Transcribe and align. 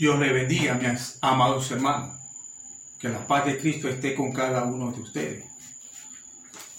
Dios 0.00 0.16
le 0.20 0.32
bendiga, 0.32 0.74
mis 0.74 1.18
amados 1.20 1.72
hermanos. 1.72 2.20
Que 3.00 3.08
la 3.08 3.26
paz 3.26 3.46
de 3.46 3.58
Cristo 3.58 3.88
esté 3.88 4.14
con 4.14 4.30
cada 4.30 4.62
uno 4.62 4.92
de 4.92 5.00
ustedes. 5.00 5.44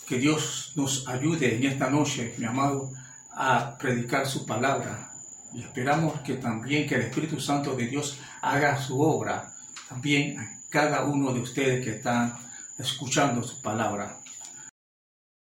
Que 0.08 0.20
Dios 0.20 0.72
nos 0.78 1.06
ayude 1.06 1.54
en 1.54 1.66
esta 1.66 1.90
noche, 1.90 2.34
mi 2.38 2.46
amado, 2.46 2.94
a 3.34 3.78
predicar 3.78 4.26
su 4.26 4.46
palabra. 4.46 5.12
Y 5.54 5.62
esperamos 5.64 6.22
que 6.22 6.36
también 6.36 6.88
que 6.88 6.96
el 6.96 7.02
Espíritu 7.02 7.42
Santo 7.42 7.76
de 7.76 7.88
Dios 7.88 8.18
haga 8.42 8.82
su 8.82 9.02
obra 9.02 9.54
también 9.90 10.40
a 10.40 10.58
cada 10.70 11.04
uno 11.04 11.34
de 11.34 11.42
ustedes 11.42 11.84
que 11.84 11.98
están 11.98 12.38
escuchando 12.78 13.44
su 13.44 13.62
palabra. 13.62 14.18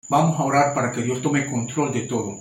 Vamos 0.09 0.39
a 0.39 0.43
orar 0.45 0.73
para 0.73 0.91
que 0.91 1.03
Dios 1.03 1.21
tome 1.21 1.45
control 1.45 1.93
de 1.93 2.07
todo. 2.07 2.39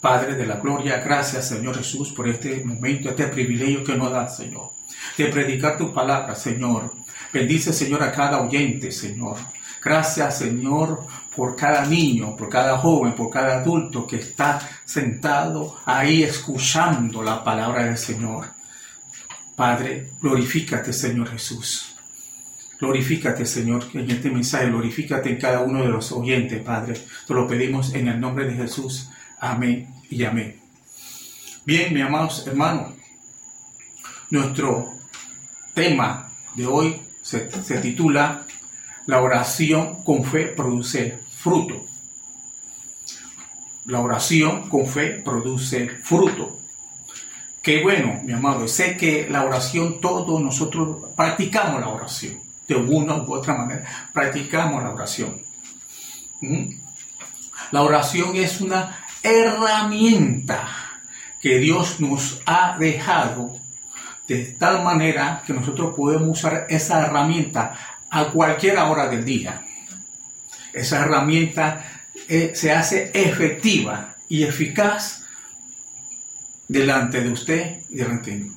Padre 0.00 0.34
de 0.34 0.46
la 0.46 0.56
gloria, 0.56 0.98
gracias 0.98 1.48
Señor 1.48 1.76
Jesús 1.76 2.12
por 2.12 2.26
este 2.28 2.64
momento, 2.64 3.10
este 3.10 3.26
privilegio 3.26 3.84
que 3.84 3.96
nos 3.96 4.10
da, 4.10 4.26
Señor, 4.28 4.70
de 5.18 5.26
predicar 5.26 5.76
tu 5.76 5.92
palabra, 5.92 6.34
Señor. 6.34 6.94
Bendice, 7.32 7.72
Señor, 7.72 8.02
a 8.02 8.10
cada 8.10 8.40
oyente, 8.40 8.90
Señor. 8.90 9.36
Gracias, 9.82 10.38
Señor, 10.38 11.06
por 11.36 11.54
cada 11.54 11.84
niño, 11.84 12.34
por 12.34 12.48
cada 12.48 12.78
joven, 12.78 13.14
por 13.14 13.30
cada 13.30 13.60
adulto 13.60 14.06
que 14.06 14.16
está 14.16 14.58
sentado 14.84 15.76
ahí 15.84 16.22
escuchando 16.22 17.22
la 17.22 17.44
palabra 17.44 17.84
del 17.84 17.98
Señor. 17.98 18.46
Padre, 19.54 20.12
glorifícate, 20.20 20.92
Señor 20.92 21.28
Jesús. 21.28 21.94
Glorifícate, 22.80 23.44
Señor, 23.44 23.84
en 23.92 24.10
este 24.10 24.30
mensaje, 24.30 24.68
glorifícate 24.68 25.28
en 25.28 25.36
cada 25.36 25.60
uno 25.60 25.82
de 25.82 25.88
los 25.88 26.10
oyentes, 26.12 26.62
Padre. 26.62 26.94
Te 27.26 27.34
lo 27.34 27.46
pedimos 27.46 27.94
en 27.94 28.08
el 28.08 28.18
nombre 28.18 28.46
de 28.46 28.54
Jesús. 28.54 29.09
Amén 29.40 29.88
y 30.10 30.22
amén. 30.24 30.60
Bien, 31.64 31.94
mis 31.94 32.02
amados 32.02 32.46
hermanos, 32.46 32.92
nuestro 34.28 34.92
tema 35.72 36.30
de 36.54 36.66
hoy 36.66 37.00
se, 37.22 37.48
titula 37.80 38.44
La 39.06 39.22
oración 39.22 40.04
con 40.04 40.24
fe 40.24 40.48
produce 40.48 41.20
fruto. 41.38 41.86
La 43.86 44.00
oración 44.00 44.68
con 44.68 44.86
fe 44.86 45.22
produce 45.24 45.88
fruto. 45.88 46.58
Qué 47.62 47.82
bueno, 47.82 48.20
mi 48.22 48.34
amado. 48.34 48.68
Sé 48.68 48.98
que 48.98 49.26
la 49.30 49.44
oración, 49.44 50.02
todos 50.02 50.42
nosotros 50.42 51.14
practicamos 51.16 51.80
la 51.80 51.88
oración. 51.88 52.38
De 52.68 52.76
una 52.76 53.16
u 53.16 53.32
otra 53.32 53.56
manera, 53.56 53.86
practicamos 54.12 54.82
la 54.82 54.90
oración. 54.90 55.40
¿Mm? 56.42 56.74
La 57.70 57.82
oración 57.82 58.36
es 58.36 58.60
una 58.60 58.99
herramienta 59.22 60.68
que 61.40 61.58
Dios 61.58 62.00
nos 62.00 62.40
ha 62.46 62.76
dejado 62.78 63.58
de 64.28 64.44
tal 64.58 64.84
manera 64.84 65.42
que 65.46 65.52
nosotros 65.52 65.94
podemos 65.96 66.38
usar 66.38 66.66
esa 66.68 67.04
herramienta 67.04 67.74
a 68.10 68.26
cualquier 68.26 68.78
hora 68.78 69.08
del 69.08 69.24
día. 69.24 69.66
Esa 70.72 71.00
herramienta 71.00 71.84
eh, 72.28 72.52
se 72.54 72.72
hace 72.72 73.10
efectiva 73.12 74.14
y 74.28 74.44
eficaz 74.44 75.24
delante 76.68 77.20
de 77.20 77.30
usted 77.30 77.80
y 77.90 77.96
delante 77.96 78.30
de 78.30 78.36
mí. 78.36 78.52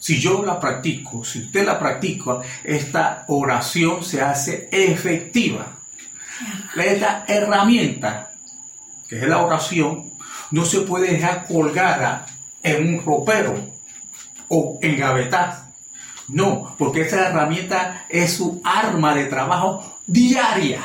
Si 0.00 0.20
yo 0.20 0.44
la 0.44 0.58
practico, 0.58 1.24
si 1.24 1.38
usted 1.44 1.64
la 1.64 1.78
practica, 1.78 2.40
esta 2.62 3.24
oración 3.28 4.04
se 4.04 4.20
hace 4.20 4.68
efectiva. 4.70 5.78
Esta 6.76 7.24
herramienta 7.28 8.33
que 9.08 9.16
es 9.18 9.28
la 9.28 9.42
oración, 9.42 10.10
no 10.50 10.64
se 10.64 10.80
puede 10.80 11.12
dejar 11.12 11.46
colgada 11.46 12.26
en 12.62 12.94
un 12.94 13.04
ropero 13.04 13.54
o 14.48 14.78
engavetada. 14.82 15.72
No, 16.28 16.74
porque 16.78 17.02
esa 17.02 17.28
herramienta 17.28 18.06
es 18.08 18.34
su 18.34 18.62
arma 18.64 19.14
de 19.14 19.26
trabajo 19.26 19.98
diaria. 20.06 20.80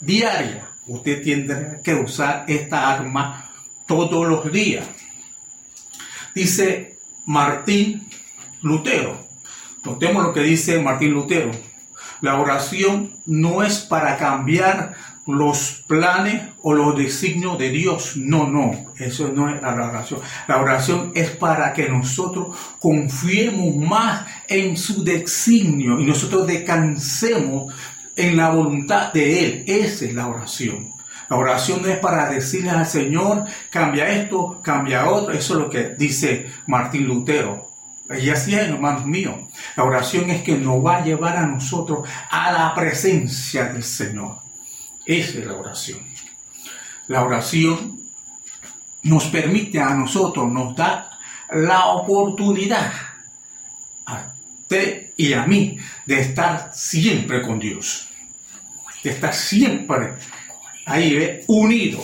Diaria. 0.00 0.68
Usted 0.86 1.22
tiene 1.22 1.80
que 1.82 1.94
usar 1.94 2.44
esta 2.48 2.90
arma 2.90 3.50
todos 3.86 4.26
los 4.26 4.50
días. 4.52 4.84
Dice 6.34 6.98
Martín 7.24 8.08
Lutero. 8.62 9.26
Notemos 9.84 10.22
lo 10.22 10.32
que 10.32 10.40
dice 10.40 10.80
Martín 10.80 11.12
Lutero. 11.12 11.50
La 12.20 12.38
oración 12.38 13.16
no 13.26 13.62
es 13.62 13.78
para 13.80 14.16
cambiar 14.16 14.94
los 15.26 15.84
planes 15.86 16.42
o 16.62 16.74
los 16.74 16.96
designios 16.96 17.58
de 17.58 17.70
Dios. 17.70 18.16
No, 18.16 18.48
no, 18.48 18.92
eso 18.98 19.28
no 19.28 19.54
es 19.54 19.60
la 19.62 19.74
oración. 19.74 20.20
La 20.48 20.60
oración 20.60 21.12
es 21.14 21.30
para 21.30 21.72
que 21.72 21.88
nosotros 21.88 22.56
confiemos 22.78 23.76
más 23.76 24.26
en 24.48 24.76
su 24.76 25.04
designio 25.04 26.00
y 26.00 26.04
nosotros 26.04 26.46
descansemos 26.46 27.72
en 28.16 28.36
la 28.36 28.50
voluntad 28.50 29.12
de 29.12 29.44
Él. 29.44 29.64
Esa 29.66 30.04
es 30.04 30.14
la 30.14 30.26
oración. 30.26 30.92
La 31.28 31.36
oración 31.36 31.80
no 31.82 31.88
es 31.88 31.98
para 31.98 32.28
decirle 32.28 32.70
al 32.70 32.86
Señor, 32.86 33.44
cambia 33.70 34.08
esto, 34.08 34.60
cambia 34.62 35.08
otro. 35.08 35.32
Eso 35.32 35.54
es 35.54 35.60
lo 35.60 35.70
que 35.70 35.94
dice 35.96 36.46
Martín 36.66 37.06
Lutero. 37.06 37.70
Y 38.20 38.28
así 38.28 38.54
es, 38.54 38.68
hermanos 38.68 39.06
míos. 39.06 39.36
La 39.76 39.84
oración 39.84 40.28
es 40.28 40.42
que 40.42 40.58
nos 40.58 40.84
va 40.84 40.96
a 40.96 41.04
llevar 41.04 41.36
a 41.38 41.46
nosotros 41.46 42.06
a 42.30 42.52
la 42.52 42.74
presencia 42.74 43.72
del 43.72 43.82
Señor. 43.82 44.42
Esa 45.04 45.38
es 45.38 45.46
la 45.46 45.54
oración. 45.54 46.00
La 47.08 47.24
oración 47.24 48.00
nos 49.02 49.24
permite 49.26 49.80
a 49.80 49.94
nosotros, 49.94 50.50
nos 50.50 50.76
da 50.76 51.10
la 51.50 51.86
oportunidad 51.86 52.92
a 54.06 54.32
usted 54.60 55.10
y 55.16 55.32
a 55.32 55.44
mí 55.44 55.78
de 56.06 56.20
estar 56.20 56.70
siempre 56.74 57.42
con 57.42 57.58
Dios. 57.58 58.08
De 59.02 59.10
estar 59.10 59.34
siempre 59.34 60.14
ahí, 60.86 61.40
unido, 61.48 62.00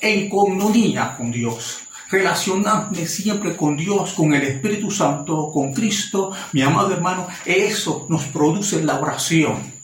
en 0.00 0.28
comunión 0.28 1.08
con 1.16 1.30
Dios 1.30 1.86
relacionarme 2.08 3.06
siempre 3.06 3.56
con 3.56 3.76
Dios, 3.76 4.12
con 4.12 4.32
el 4.34 4.42
Espíritu 4.42 4.90
Santo, 4.90 5.50
con 5.52 5.72
Cristo, 5.72 6.32
mi 6.52 6.62
amado 6.62 6.92
hermano, 6.92 7.26
eso 7.44 8.06
nos 8.08 8.24
produce 8.26 8.82
la 8.82 9.00
oración. 9.00 9.75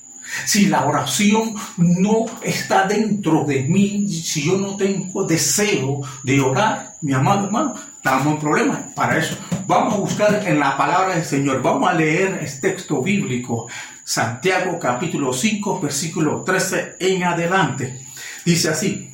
Si 0.45 0.67
la 0.67 0.85
oración 0.87 1.55
no 1.77 2.27
está 2.43 2.87
dentro 2.87 3.45
de 3.45 3.63
mí, 3.63 4.09
si 4.09 4.45
yo 4.45 4.57
no 4.57 4.77
tengo 4.77 5.25
deseo 5.25 6.01
de 6.23 6.41
orar, 6.41 6.95
mi 7.03 7.13
amado 7.13 7.47
hermano, 7.47 7.75
estamos 7.97 8.35
en 8.35 8.41
problema. 8.41 8.89
Para 8.95 9.19
eso, 9.19 9.37
vamos 9.67 9.95
a 9.95 9.99
buscar 9.99 10.47
en 10.47 10.59
la 10.59 10.77
palabra 10.77 11.15
del 11.15 11.25
Señor. 11.25 11.63
Vamos 11.63 11.89
a 11.89 11.95
leer 11.95 12.39
este 12.43 12.71
texto 12.71 13.03
bíblico, 13.03 13.69
Santiago 14.05 14.79
capítulo 14.79 15.33
5, 15.33 15.81
versículo 15.81 16.43
13 16.43 16.97
en 16.99 17.25
adelante. 17.25 18.07
Dice 18.45 18.71
así, 18.71 19.11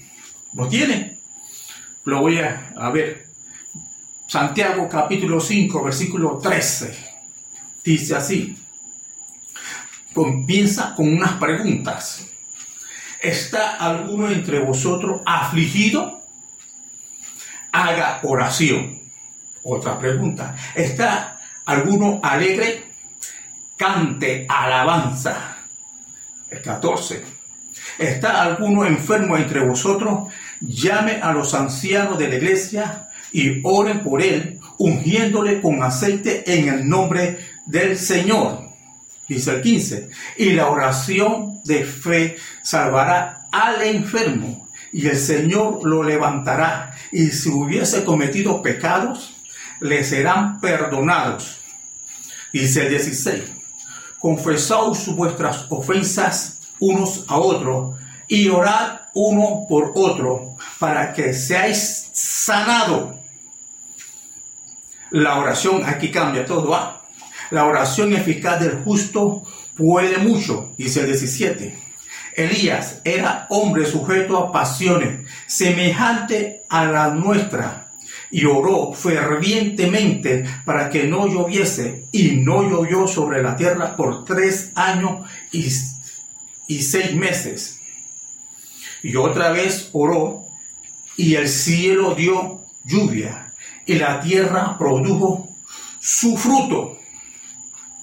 ¿lo 0.54 0.68
tiene? 0.68 1.18
Lo 2.04 2.20
voy 2.20 2.38
a, 2.38 2.72
a 2.76 2.90
ver. 2.90 3.26
Santiago 4.26 4.88
capítulo 4.88 5.40
5, 5.40 5.82
versículo 5.82 6.38
13. 6.38 6.96
Dice 7.84 8.14
así 8.14 8.56
comienza 10.12 10.94
con 10.94 11.12
unas 11.12 11.32
preguntas. 11.34 12.26
¿Está 13.20 13.76
alguno 13.76 14.30
entre 14.30 14.60
vosotros 14.60 15.22
afligido? 15.26 16.22
Haga 17.72 18.20
oración. 18.22 18.98
Otra 19.62 19.98
pregunta. 19.98 20.56
¿Está 20.74 21.40
alguno 21.66 22.20
alegre? 22.22 22.84
Cante 23.76 24.46
alabanza. 24.48 25.56
El 26.50 26.62
14. 26.62 27.24
¿Está 27.98 28.42
alguno 28.42 28.86
enfermo 28.86 29.36
entre 29.36 29.60
vosotros? 29.60 30.32
Llame 30.60 31.20
a 31.22 31.32
los 31.32 31.54
ancianos 31.54 32.18
de 32.18 32.28
la 32.28 32.36
iglesia 32.36 33.08
y 33.32 33.60
oren 33.62 34.02
por 34.02 34.22
él, 34.22 34.58
ungiéndole 34.78 35.60
con 35.60 35.82
aceite 35.82 36.44
en 36.46 36.68
el 36.68 36.88
nombre 36.88 37.38
del 37.66 37.98
Señor 37.98 38.67
dice 39.28 39.50
el 39.52 39.62
15, 39.62 40.10
y 40.38 40.52
la 40.52 40.68
oración 40.68 41.60
de 41.64 41.84
fe 41.84 42.36
salvará 42.62 43.46
al 43.52 43.82
enfermo 43.82 44.68
y 44.92 45.06
el 45.06 45.18
Señor 45.18 45.84
lo 45.84 46.02
levantará 46.02 46.96
y 47.12 47.28
si 47.28 47.50
hubiese 47.50 48.04
cometido 48.04 48.62
pecados, 48.62 49.36
le 49.80 50.02
serán 50.02 50.60
perdonados. 50.60 51.58
Dice 52.52 52.86
el 52.86 52.90
16, 52.90 53.44
confesaos 54.18 55.14
vuestras 55.14 55.66
ofensas 55.68 56.60
unos 56.80 57.24
a 57.28 57.36
otros 57.36 57.96
y 58.26 58.48
orad 58.48 59.00
uno 59.14 59.66
por 59.68 59.92
otro 59.94 60.56
para 60.78 61.12
que 61.12 61.34
seáis 61.34 62.10
sanados. 62.12 63.16
La 65.10 65.38
oración 65.38 65.82
aquí 65.84 66.10
cambia 66.10 66.44
todo. 66.44 66.74
¿ah? 66.74 66.97
La 67.50 67.64
oración 67.64 68.12
eficaz 68.12 68.60
del 68.60 68.82
justo 68.82 69.42
puede 69.74 70.18
mucho, 70.18 70.72
dice 70.76 71.00
el 71.00 71.06
17. 71.06 71.78
Elías 72.36 73.00
era 73.04 73.46
hombre 73.50 73.86
sujeto 73.86 74.38
a 74.38 74.52
pasiones, 74.52 75.28
semejante 75.46 76.62
a 76.68 76.84
la 76.84 77.08
nuestra, 77.08 77.90
y 78.30 78.44
oró 78.44 78.92
fervientemente 78.92 80.44
para 80.64 80.90
que 80.90 81.04
no 81.04 81.26
lloviese, 81.26 82.04
y 82.12 82.36
no 82.36 82.68
llovió 82.68 83.08
sobre 83.08 83.42
la 83.42 83.56
tierra 83.56 83.96
por 83.96 84.24
tres 84.24 84.72
años 84.74 85.28
y, 85.50 85.66
y 86.68 86.82
seis 86.82 87.14
meses. 87.14 87.80
Y 89.02 89.16
otra 89.16 89.50
vez 89.50 89.88
oró, 89.92 90.44
y 91.16 91.34
el 91.34 91.48
cielo 91.48 92.14
dio 92.14 92.60
lluvia, 92.84 93.52
y 93.86 93.94
la 93.94 94.20
tierra 94.20 94.76
produjo 94.78 95.48
su 95.98 96.36
fruto. 96.36 96.97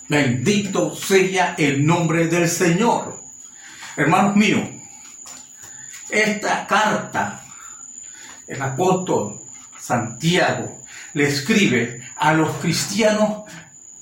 Bendito 0.07 0.95
sea 0.95 1.55
el 1.57 1.85
nombre 1.85 2.27
del 2.27 2.47
Señor. 2.47 3.23
Hermanos 3.97 4.35
míos, 4.35 4.69
esta 6.09 6.67
carta, 6.67 7.43
el 8.47 8.61
apóstol 8.61 9.41
Santiago 9.79 10.81
le 11.13 11.27
escribe 11.27 12.03
a 12.17 12.33
los 12.33 12.57
cristianos 12.57 13.43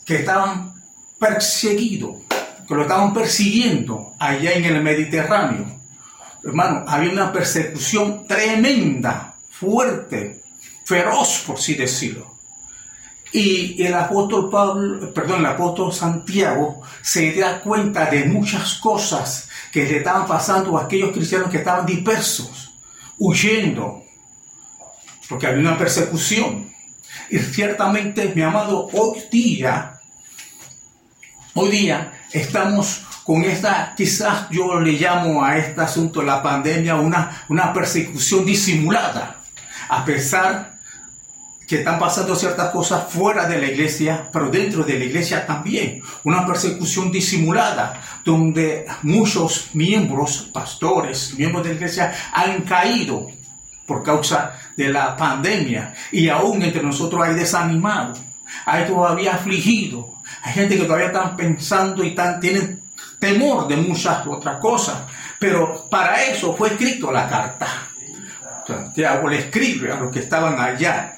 que 0.05 0.17
estaban 0.17 0.73
perseguidos, 1.17 2.17
que 2.67 2.75
lo 2.75 2.81
estaban 2.81 3.13
persiguiendo 3.13 4.15
allá 4.19 4.51
en 4.51 4.65
el 4.65 4.81
Mediterráneo. 4.81 5.79
Hermano, 6.43 6.83
había 6.85 7.11
una 7.11 7.31
persecución 7.31 8.27
tremenda, 8.27 9.35
fuerte, 9.49 10.43
feroz, 10.83 11.43
por 11.47 11.55
así 11.57 11.75
decirlo. 11.75 12.33
Y 13.33 13.81
el 13.83 13.95
apóstol 13.95 14.47
Pablo, 14.47 15.11
perdón, 15.11 15.39
el 15.39 15.47
apóstol 15.47 15.91
Santiago 15.91 16.83
se 17.01 17.33
da 17.33 17.59
cuenta 17.61 18.05
de 18.05 18.25
muchas 18.25 18.75
cosas 18.75 19.49
que 19.71 19.85
le 19.85 19.97
estaban 19.97 20.27
pasando 20.27 20.77
a 20.77 20.83
aquellos 20.83 21.11
cristianos 21.11 21.49
que 21.49 21.57
estaban 21.57 21.83
dispersos, 21.83 22.75
huyendo, 23.17 24.03
porque 25.27 25.47
había 25.47 25.61
una 25.61 25.79
persecución. 25.79 26.71
Y 27.31 27.39
ciertamente, 27.39 28.31
mi 28.35 28.43
amado, 28.43 28.87
hoy 28.93 29.23
día, 29.31 29.99
hoy 31.55 31.71
día 31.71 32.13
estamos 32.31 33.01
con 33.23 33.43
esta, 33.45 33.95
quizás 33.97 34.47
yo 34.51 34.79
le 34.79 34.91
llamo 34.91 35.43
a 35.43 35.57
este 35.57 35.81
asunto, 35.81 36.21
la 36.21 36.43
pandemia, 36.43 36.97
una, 36.97 37.45
una 37.49 37.73
persecución 37.73 38.45
disimulada, 38.45 39.37
a 39.89 40.05
pesar 40.05 40.72
que 41.73 41.79
están 41.79 41.97
pasando 41.97 42.35
ciertas 42.35 42.69
cosas 42.69 43.11
fuera 43.11 43.47
de 43.47 43.57
la 43.57 43.65
iglesia, 43.65 44.29
pero 44.31 44.47
dentro 44.51 44.83
de 44.83 44.99
la 44.99 45.05
iglesia 45.05 45.43
también. 45.43 46.03
Una 46.23 46.45
persecución 46.45 47.11
disimulada, 47.11 47.99
donde 48.23 48.85
muchos 49.01 49.71
miembros, 49.73 50.51
pastores, 50.53 51.33
miembros 51.35 51.63
de 51.63 51.69
la 51.69 51.75
iglesia, 51.75 52.13
han 52.31 52.61
caído 52.61 53.27
por 53.87 54.03
causa 54.03 54.55
de 54.77 54.89
la 54.89 55.17
pandemia. 55.17 55.95
Y 56.11 56.29
aún 56.29 56.61
entre 56.61 56.83
nosotros 56.83 57.23
hay 57.23 57.33
desanimados, 57.33 58.21
hay 58.67 58.85
todavía 58.85 59.33
afligidos, 59.33 60.05
hay 60.43 60.53
gente 60.53 60.77
que 60.77 60.83
todavía 60.83 61.07
están 61.07 61.35
pensando 61.35 62.03
y 62.03 62.09
están, 62.09 62.39
tienen 62.39 62.83
temor 63.17 63.67
de 63.67 63.77
muchas 63.77 64.27
otras 64.27 64.59
cosas. 64.59 64.97
Pero 65.39 65.87
para 65.89 66.23
eso 66.23 66.55
fue 66.55 66.67
escrito 66.67 67.11
la 67.11 67.27
carta. 67.27 67.65
Santiago 68.67 69.27
le 69.27 69.39
escribe 69.39 69.91
a 69.91 69.95
los 69.95 70.11
que 70.11 70.19
estaban 70.19 70.59
allá. 70.59 71.15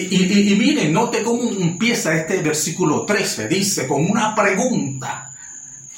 Y, 0.00 0.54
miren, 0.56 0.92
note 0.92 1.22
cómo 1.22 1.50
empieza 1.50 2.14
este 2.14 2.40
versículo 2.42 3.04
13. 3.04 3.48
Dice 3.48 3.86
con 3.86 4.08
una 4.08 4.34
pregunta. 4.34 5.32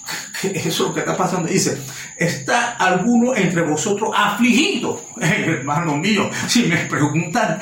Eso 0.43 0.69
es 0.69 0.79
lo 0.81 0.95
que 0.95 1.01
está 1.01 1.17
pasando. 1.17 1.49
Dice, 1.49 1.79
¿está 2.17 2.73
alguno 2.73 3.35
entre 3.35 3.63
vosotros 3.63 4.11
afligido? 4.17 5.05
hermano 5.21 5.97
mío, 5.97 6.31
si 6.47 6.65
me 6.65 6.77
preguntan, 6.87 7.59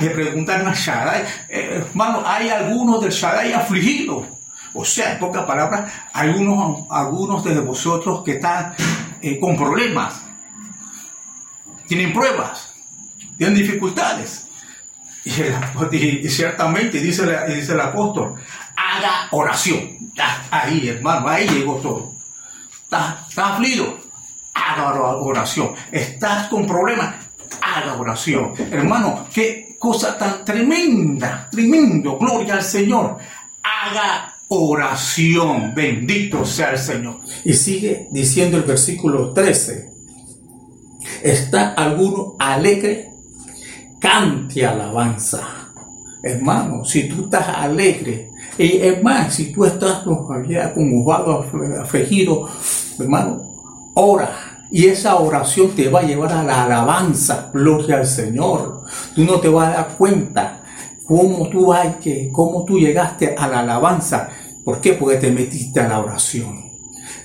le 0.00 0.10
preguntan 0.10 0.66
a 0.66 0.74
Shaddai, 0.74 1.22
eh, 1.48 1.84
hermano, 1.88 2.22
¿hay 2.26 2.48
alguno 2.48 2.98
del 2.98 3.12
Shaddai 3.12 3.52
afligido? 3.52 4.26
O 4.74 4.84
sea, 4.84 5.12
en 5.12 5.18
pocas 5.18 5.44
palabras, 5.44 5.92
hay 6.12 6.30
unos, 6.30 6.86
algunos 6.90 7.44
de 7.44 7.60
vosotros 7.60 8.22
que 8.24 8.32
están 8.32 8.74
eh, 9.20 9.38
con 9.38 9.56
problemas, 9.56 10.22
tienen 11.86 12.12
pruebas, 12.12 12.72
tienen 13.36 13.54
dificultades. 13.54 14.46
Y, 15.92 16.28
ciertamente 16.28 16.98
dice, 16.98 17.24
dice 17.48 17.72
el 17.72 17.80
apóstol, 17.80 18.34
haga 18.76 19.28
oración. 19.30 20.10
ahí, 20.50 20.88
hermano, 20.88 21.28
ahí 21.28 21.48
llegó 21.48 21.76
todo. 21.76 22.12
Está, 22.82 23.24
está 23.28 23.54
aflido, 23.54 23.98
haga 24.54 24.92
oración. 25.16 25.74
Estás 25.90 26.48
con 26.48 26.66
problemas, 26.66 27.14
haga 27.60 27.94
oración. 27.94 28.52
Hermano, 28.70 29.26
qué 29.32 29.76
cosa 29.78 30.18
tan 30.18 30.44
tremenda, 30.44 31.48
tremendo. 31.50 32.18
Gloria 32.18 32.54
al 32.54 32.62
Señor. 32.62 33.18
Haga 33.62 34.36
oración. 34.48 35.74
Bendito 35.74 36.44
sea 36.44 36.72
el 36.72 36.78
Señor. 36.78 37.20
Y 37.44 37.54
sigue 37.54 38.08
diciendo 38.10 38.56
el 38.56 38.64
versículo 38.64 39.32
13. 39.32 39.90
¿Está 41.22 41.74
alguno 41.74 42.34
alegre? 42.38 43.11
Cante 44.02 44.66
alabanza. 44.66 45.40
Hermano, 46.20 46.84
si 46.84 47.08
tú 47.08 47.24
estás 47.24 47.48
alegre, 47.48 48.32
y 48.58 48.78
es 48.78 49.00
más, 49.00 49.32
si 49.32 49.52
tú 49.52 49.64
estás 49.64 50.02
conmovado, 50.74 51.46
afligido, 51.80 52.48
hermano, 52.98 53.92
ora. 53.94 54.66
Y 54.72 54.86
esa 54.86 55.16
oración 55.16 55.70
te 55.76 55.88
va 55.88 56.00
a 56.00 56.02
llevar 56.02 56.32
a 56.32 56.42
la 56.42 56.64
alabanza, 56.64 57.50
gloria 57.54 57.98
al 57.98 58.06
Señor. 58.06 58.82
Tú 59.14 59.24
no 59.24 59.38
te 59.38 59.48
vas 59.48 59.68
a 59.68 59.76
dar 59.76 59.88
cuenta 59.96 60.64
cómo 61.04 61.48
tú 61.48 61.72
hay 61.72 61.96
que, 62.02 62.30
cómo 62.32 62.64
tú 62.64 62.80
llegaste 62.80 63.36
a 63.36 63.46
la 63.46 63.60
alabanza. 63.60 64.30
¿Por 64.64 64.80
qué? 64.80 64.94
Porque 64.94 65.18
te 65.18 65.30
metiste 65.30 65.78
a 65.78 65.88
la 65.88 66.00
oración. 66.00 66.72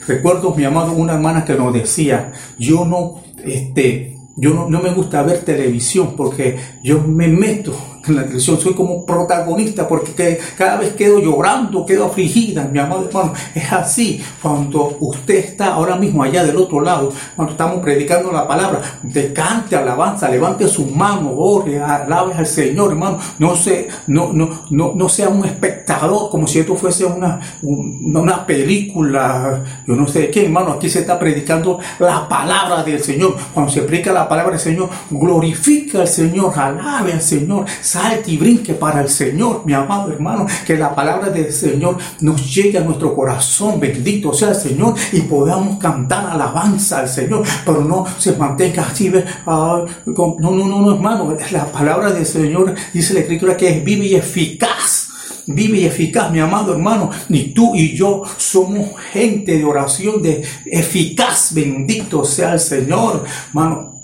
Recuerdo, 0.05 0.53
mi 0.53 0.63
amado, 0.63 0.91
una 0.91 1.13
hermana 1.13 1.43
que 1.43 1.55
nos 1.55 1.73
decía, 1.73 2.33
yo 2.59 2.85
no, 2.85 3.21
este, 3.43 4.16
yo 4.37 4.53
no, 4.53 4.79
me 4.79 4.91
gusta 4.91 5.23
ver 5.23 5.39
televisión 5.39 6.13
porque 6.15 6.57
yo 6.83 7.01
me 7.01 7.27
meto 7.27 7.75
en 8.07 8.15
la 8.15 8.23
televisión, 8.23 8.59
soy 8.59 8.73
como 8.73 9.05
protagonista 9.05 9.87
porque 9.87 10.39
cada 10.57 10.77
vez 10.77 10.93
quedo 10.93 11.19
llorando, 11.19 11.85
quedo 11.85 12.05
afligida, 12.05 12.63
mi 12.65 12.79
amado 12.79 13.07
hermano. 13.07 13.33
Es 13.53 13.71
así 13.71 14.21
cuando 14.41 14.97
usted 14.99 15.35
está 15.35 15.73
ahora 15.73 15.95
mismo 15.95 16.23
allá 16.23 16.43
del 16.43 16.57
otro 16.57 16.81
lado, 16.81 17.11
cuando 17.35 17.51
estamos 17.53 17.83
predicando 17.83 18.31
la 18.31 18.47
palabra, 18.47 18.81
usted 19.03 19.33
cante 19.33 19.75
alabanza, 19.75 20.29
levante 20.29 20.67
su 20.67 20.85
mano, 20.85 21.31
ore, 21.35 21.79
alabe 21.79 22.33
al 22.33 22.47
Señor, 22.47 22.91
hermano. 22.91 23.19
No, 23.39 23.55
se, 23.55 23.87
no, 24.07 24.31
no, 24.33 24.63
no, 24.69 24.93
no 24.95 25.09
sea 25.09 25.29
un 25.29 25.45
espectador 25.45 26.29
como 26.29 26.47
si 26.47 26.59
esto 26.59 26.75
fuese 26.75 27.05
una, 27.05 27.39
una 27.61 28.45
película, 28.45 29.63
yo 29.85 29.95
no 29.95 30.07
sé 30.07 30.21
de 30.21 30.31
qué, 30.31 30.45
hermano. 30.45 30.73
Aquí 30.73 30.89
se 30.89 30.99
está 30.99 31.17
predicando 31.17 31.79
la 31.99 32.27
palabra 32.27 32.83
del 32.83 33.01
Señor. 33.01 33.35
Cuando 33.53 33.71
se 33.71 33.81
predica 33.81 34.11
la 34.11 34.27
palabra 34.27 34.51
del 34.51 34.59
Señor, 34.59 34.89
glorifica 35.09 36.01
al 36.01 36.07
Señor, 36.07 36.57
alabe 36.57 37.13
al 37.13 37.21
Señor 37.21 37.65
salte 37.97 38.31
y 38.31 38.37
brinque 38.37 38.73
para 38.73 39.01
el 39.01 39.09
Señor, 39.09 39.63
mi 39.65 39.73
amado 39.73 40.11
hermano, 40.11 40.45
que 40.65 40.77
la 40.77 40.93
palabra 40.93 41.29
del 41.29 41.51
Señor 41.51 41.97
nos 42.21 42.53
llegue 42.53 42.77
a 42.77 42.81
nuestro 42.81 43.15
corazón, 43.15 43.79
bendito 43.79 44.33
sea 44.33 44.49
el 44.49 44.55
Señor, 44.55 44.93
y 45.11 45.21
podamos 45.21 45.79
cantar 45.79 46.27
alabanza 46.27 46.99
al 46.99 47.09
Señor, 47.09 47.43
pero 47.65 47.83
no 47.83 48.05
se 48.17 48.33
mantenga 48.33 48.83
así, 48.83 49.09
no, 49.09 49.85
no, 50.05 50.51
no, 50.51 50.81
no, 50.81 50.93
hermano, 50.93 51.35
la 51.51 51.71
palabra 51.71 52.11
del 52.11 52.25
Señor 52.25 52.75
dice 52.93 53.13
la 53.13 53.21
Escritura 53.21 53.57
que 53.57 53.77
es 53.77 53.83
viva 53.83 54.05
y 54.05 54.15
eficaz 54.15 55.05
vive 55.49 55.77
y 55.77 55.85
eficaz, 55.85 56.29
mi 56.29 56.39
amado 56.39 56.73
hermano. 56.73 57.09
Ni 57.29 57.53
tú 57.53 57.73
y 57.73 57.95
yo 57.95 58.23
somos 58.37 58.89
gente 59.13 59.57
de 59.57 59.63
oración 59.63 60.21
de 60.21 60.43
eficaz. 60.65 61.53
Bendito 61.53 62.25
sea 62.25 62.53
el 62.53 62.59
Señor, 62.59 63.23
hermano. 63.47 63.96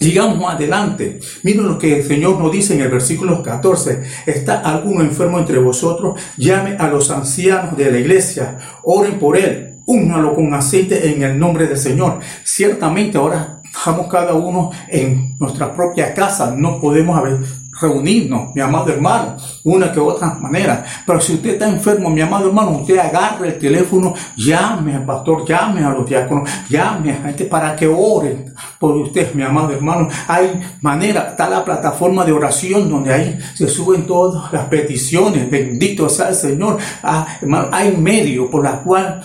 Sigamos 0.00 0.48
adelante. 0.48 1.18
Miren 1.42 1.66
lo 1.66 1.76
que 1.76 1.98
el 1.98 2.04
Señor 2.04 2.38
nos 2.38 2.52
dice 2.52 2.74
en 2.74 2.82
el 2.82 2.88
versículo 2.88 3.42
14. 3.42 4.04
¿Está 4.26 4.60
alguno 4.60 5.00
enfermo 5.00 5.40
entre 5.40 5.58
vosotros? 5.58 6.20
Llame 6.36 6.76
a 6.78 6.86
los 6.86 7.10
ancianos 7.10 7.76
de 7.76 7.90
la 7.90 7.98
iglesia. 7.98 8.58
Oren 8.84 9.18
por 9.18 9.36
él. 9.36 9.80
Únalo 9.86 10.36
con 10.36 10.54
aceite 10.54 11.10
en 11.10 11.24
el 11.24 11.36
nombre 11.36 11.66
del 11.66 11.78
Señor. 11.78 12.20
Ciertamente 12.44 13.18
ahora 13.18 13.60
estamos 13.64 14.06
cada 14.06 14.34
uno 14.34 14.70
en 14.86 15.36
nuestra 15.40 15.74
propia 15.74 16.14
casa. 16.14 16.54
No 16.56 16.80
podemos 16.80 17.18
haber 17.18 17.38
reunirnos, 17.80 18.54
mi 18.54 18.60
amado 18.60 18.90
hermano, 18.90 19.36
una 19.64 19.92
que 19.92 20.00
otra 20.00 20.34
manera. 20.34 20.84
Pero 21.06 21.20
si 21.20 21.34
usted 21.34 21.50
está 21.50 21.68
enfermo, 21.68 22.10
mi 22.10 22.20
amado 22.20 22.48
hermano, 22.48 22.70
usted 22.70 22.98
agarre 22.98 23.48
el 23.48 23.58
teléfono, 23.58 24.14
llame 24.36 24.94
al 24.94 25.04
pastor, 25.04 25.44
llame 25.46 25.84
a 25.84 25.90
los 25.90 26.08
diáconos, 26.08 26.48
llame 26.68 27.12
a 27.12 27.22
gente 27.22 27.44
para 27.44 27.74
que 27.76 27.86
oren 27.86 28.54
por 28.78 28.96
usted, 28.96 29.34
mi 29.34 29.42
amado 29.42 29.72
hermano. 29.72 30.08
Hay 30.26 30.60
manera, 30.80 31.28
está 31.30 31.48
la 31.48 31.64
plataforma 31.64 32.24
de 32.24 32.32
oración 32.32 32.88
donde 32.88 33.12
ahí 33.12 33.38
se 33.54 33.68
suben 33.68 34.06
todas 34.06 34.52
las 34.52 34.66
peticiones. 34.66 35.50
Bendito 35.50 36.08
sea 36.08 36.28
el 36.28 36.34
Señor. 36.34 36.78
Ah, 37.02 37.26
hermano, 37.40 37.68
hay 37.72 37.96
medio 37.96 38.50
por 38.50 38.64
la 38.64 38.80
cual 38.80 39.22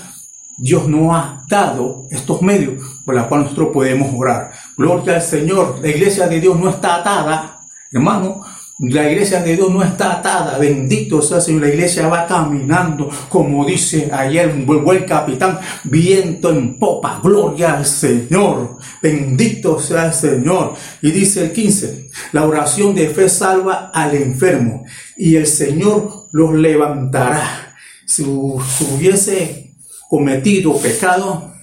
Dios 0.57 0.88
nos 0.88 1.15
ha 1.15 1.43
dado 1.48 2.05
estos 2.12 2.41
medios 2.41 2.75
por 3.03 3.15
los 3.15 3.25
cuales 3.25 3.45
nosotros 3.45 3.69
podemos 3.74 4.10
orar. 4.15 4.51
Gloria 4.77 5.15
al 5.15 5.22
Señor. 5.22 5.79
La 5.81 5.89
iglesia 5.89 6.27
de 6.27 6.39
Dios 6.39 6.60
no 6.60 6.69
está 6.69 6.95
atada 6.95 7.52
Hermano, 7.93 8.41
la 8.79 9.09
iglesia 9.09 9.41
de 9.43 9.55
Dios 9.55 9.69
no 9.69 9.83
está 9.83 10.13
atada, 10.13 10.57
bendito 10.57 11.21
sea 11.21 11.39
Señor. 11.39 11.62
La 11.62 11.67
iglesia 11.69 12.07
va 12.07 12.25
caminando, 12.25 13.07
como 13.29 13.63
dice 13.65 14.09
ayer 14.12 14.50
un 14.50 14.65
buen 14.65 15.03
capitán, 15.05 15.59
viento 15.83 16.50
en 16.50 16.79
popa, 16.79 17.21
gloria 17.23 17.77
al 17.77 17.85
Señor, 17.85 18.77
bendito 19.01 19.79
sea 19.79 20.07
el 20.07 20.13
Señor. 20.13 20.73
Y 21.03 21.12
dice 21.12 21.45
el 21.45 21.53
15, 21.53 22.09
la 22.31 22.47
oración 22.47 22.95
de 22.95 23.09
fe 23.09 23.29
salva 23.29 23.91
al 23.93 24.15
enfermo 24.15 24.85
y 25.15 25.35
el 25.35 25.45
Señor 25.45 26.25
los 26.31 26.55
levantará. 26.55 27.75
Si, 28.07 28.23
si 28.23 28.85
hubiese 28.85 29.75
cometido 30.09 30.75
pecado, 30.77 31.53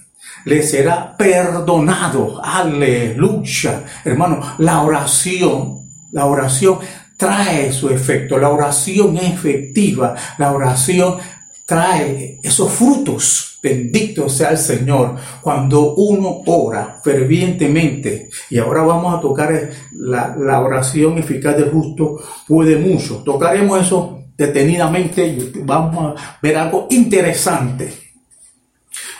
le 0.45 0.63
será 0.63 1.15
perdonado. 1.17 2.41
Aleluya. 2.43 3.83
Hermano, 4.03 4.41
la 4.57 4.81
oración, 4.81 5.80
la 6.11 6.25
oración 6.25 6.79
trae 7.21 7.71
su 7.71 7.89
efecto. 7.89 8.37
La 8.37 8.49
oración 8.49 9.17
es 9.17 9.33
efectiva. 9.33 10.15
La 10.37 10.51
oración 10.51 11.17
trae 11.65 12.39
esos 12.41 12.71
frutos. 12.71 13.59
Bendito 13.61 14.27
sea 14.27 14.49
el 14.49 14.57
Señor. 14.57 15.15
Cuando 15.39 15.93
uno 15.93 16.41
ora 16.47 16.99
fervientemente, 17.03 18.29
y 18.49 18.57
ahora 18.57 18.81
vamos 18.81 19.15
a 19.15 19.21
tocar 19.21 19.69
la, 19.91 20.35
la 20.35 20.61
oración 20.61 21.19
eficaz 21.19 21.57
del 21.57 21.69
justo, 21.69 22.19
puede 22.47 22.77
mucho. 22.77 23.21
Tocaremos 23.23 23.79
eso 23.79 24.23
detenidamente 24.35 25.27
y 25.27 25.51
vamos 25.63 26.19
a 26.19 26.39
ver 26.41 26.57
algo 26.57 26.87
interesante. 26.89 27.93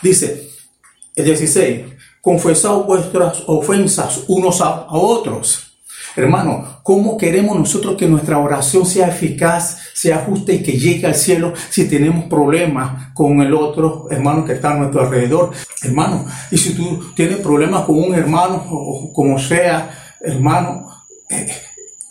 Dice 0.01 0.49
el 1.15 1.25
16, 1.25 1.81
confesad 2.19 2.77
vuestras 2.79 3.43
ofensas 3.45 4.23
unos 4.27 4.59
a 4.59 4.87
otros 4.89 5.70
Hermano, 6.15 6.81
¿cómo 6.83 7.17
queremos 7.17 7.57
nosotros 7.57 7.95
que 7.95 8.07
nuestra 8.07 8.37
oración 8.37 8.85
sea 8.85 9.07
eficaz, 9.07 9.77
sea 9.93 10.19
justa 10.19 10.51
y 10.51 10.61
que 10.61 10.73
llegue 10.73 11.07
al 11.07 11.15
cielo 11.15 11.53
si 11.69 11.87
tenemos 11.87 12.25
problemas 12.25 13.13
con 13.13 13.41
el 13.41 13.53
otro 13.53 14.07
hermano 14.11 14.43
que 14.43 14.53
está 14.53 14.73
a 14.73 14.77
nuestro 14.77 15.01
alrededor? 15.01 15.51
Hermano, 15.81 16.25
y 16.51 16.57
si 16.57 16.73
tú 16.73 17.13
tienes 17.15 17.37
problemas 17.37 17.85
con 17.85 17.97
un 17.97 18.13
hermano 18.13 18.65
o 18.69 19.13
como 19.13 19.39
sea, 19.39 20.17
hermano, 20.19 20.87
eh, 21.29 21.47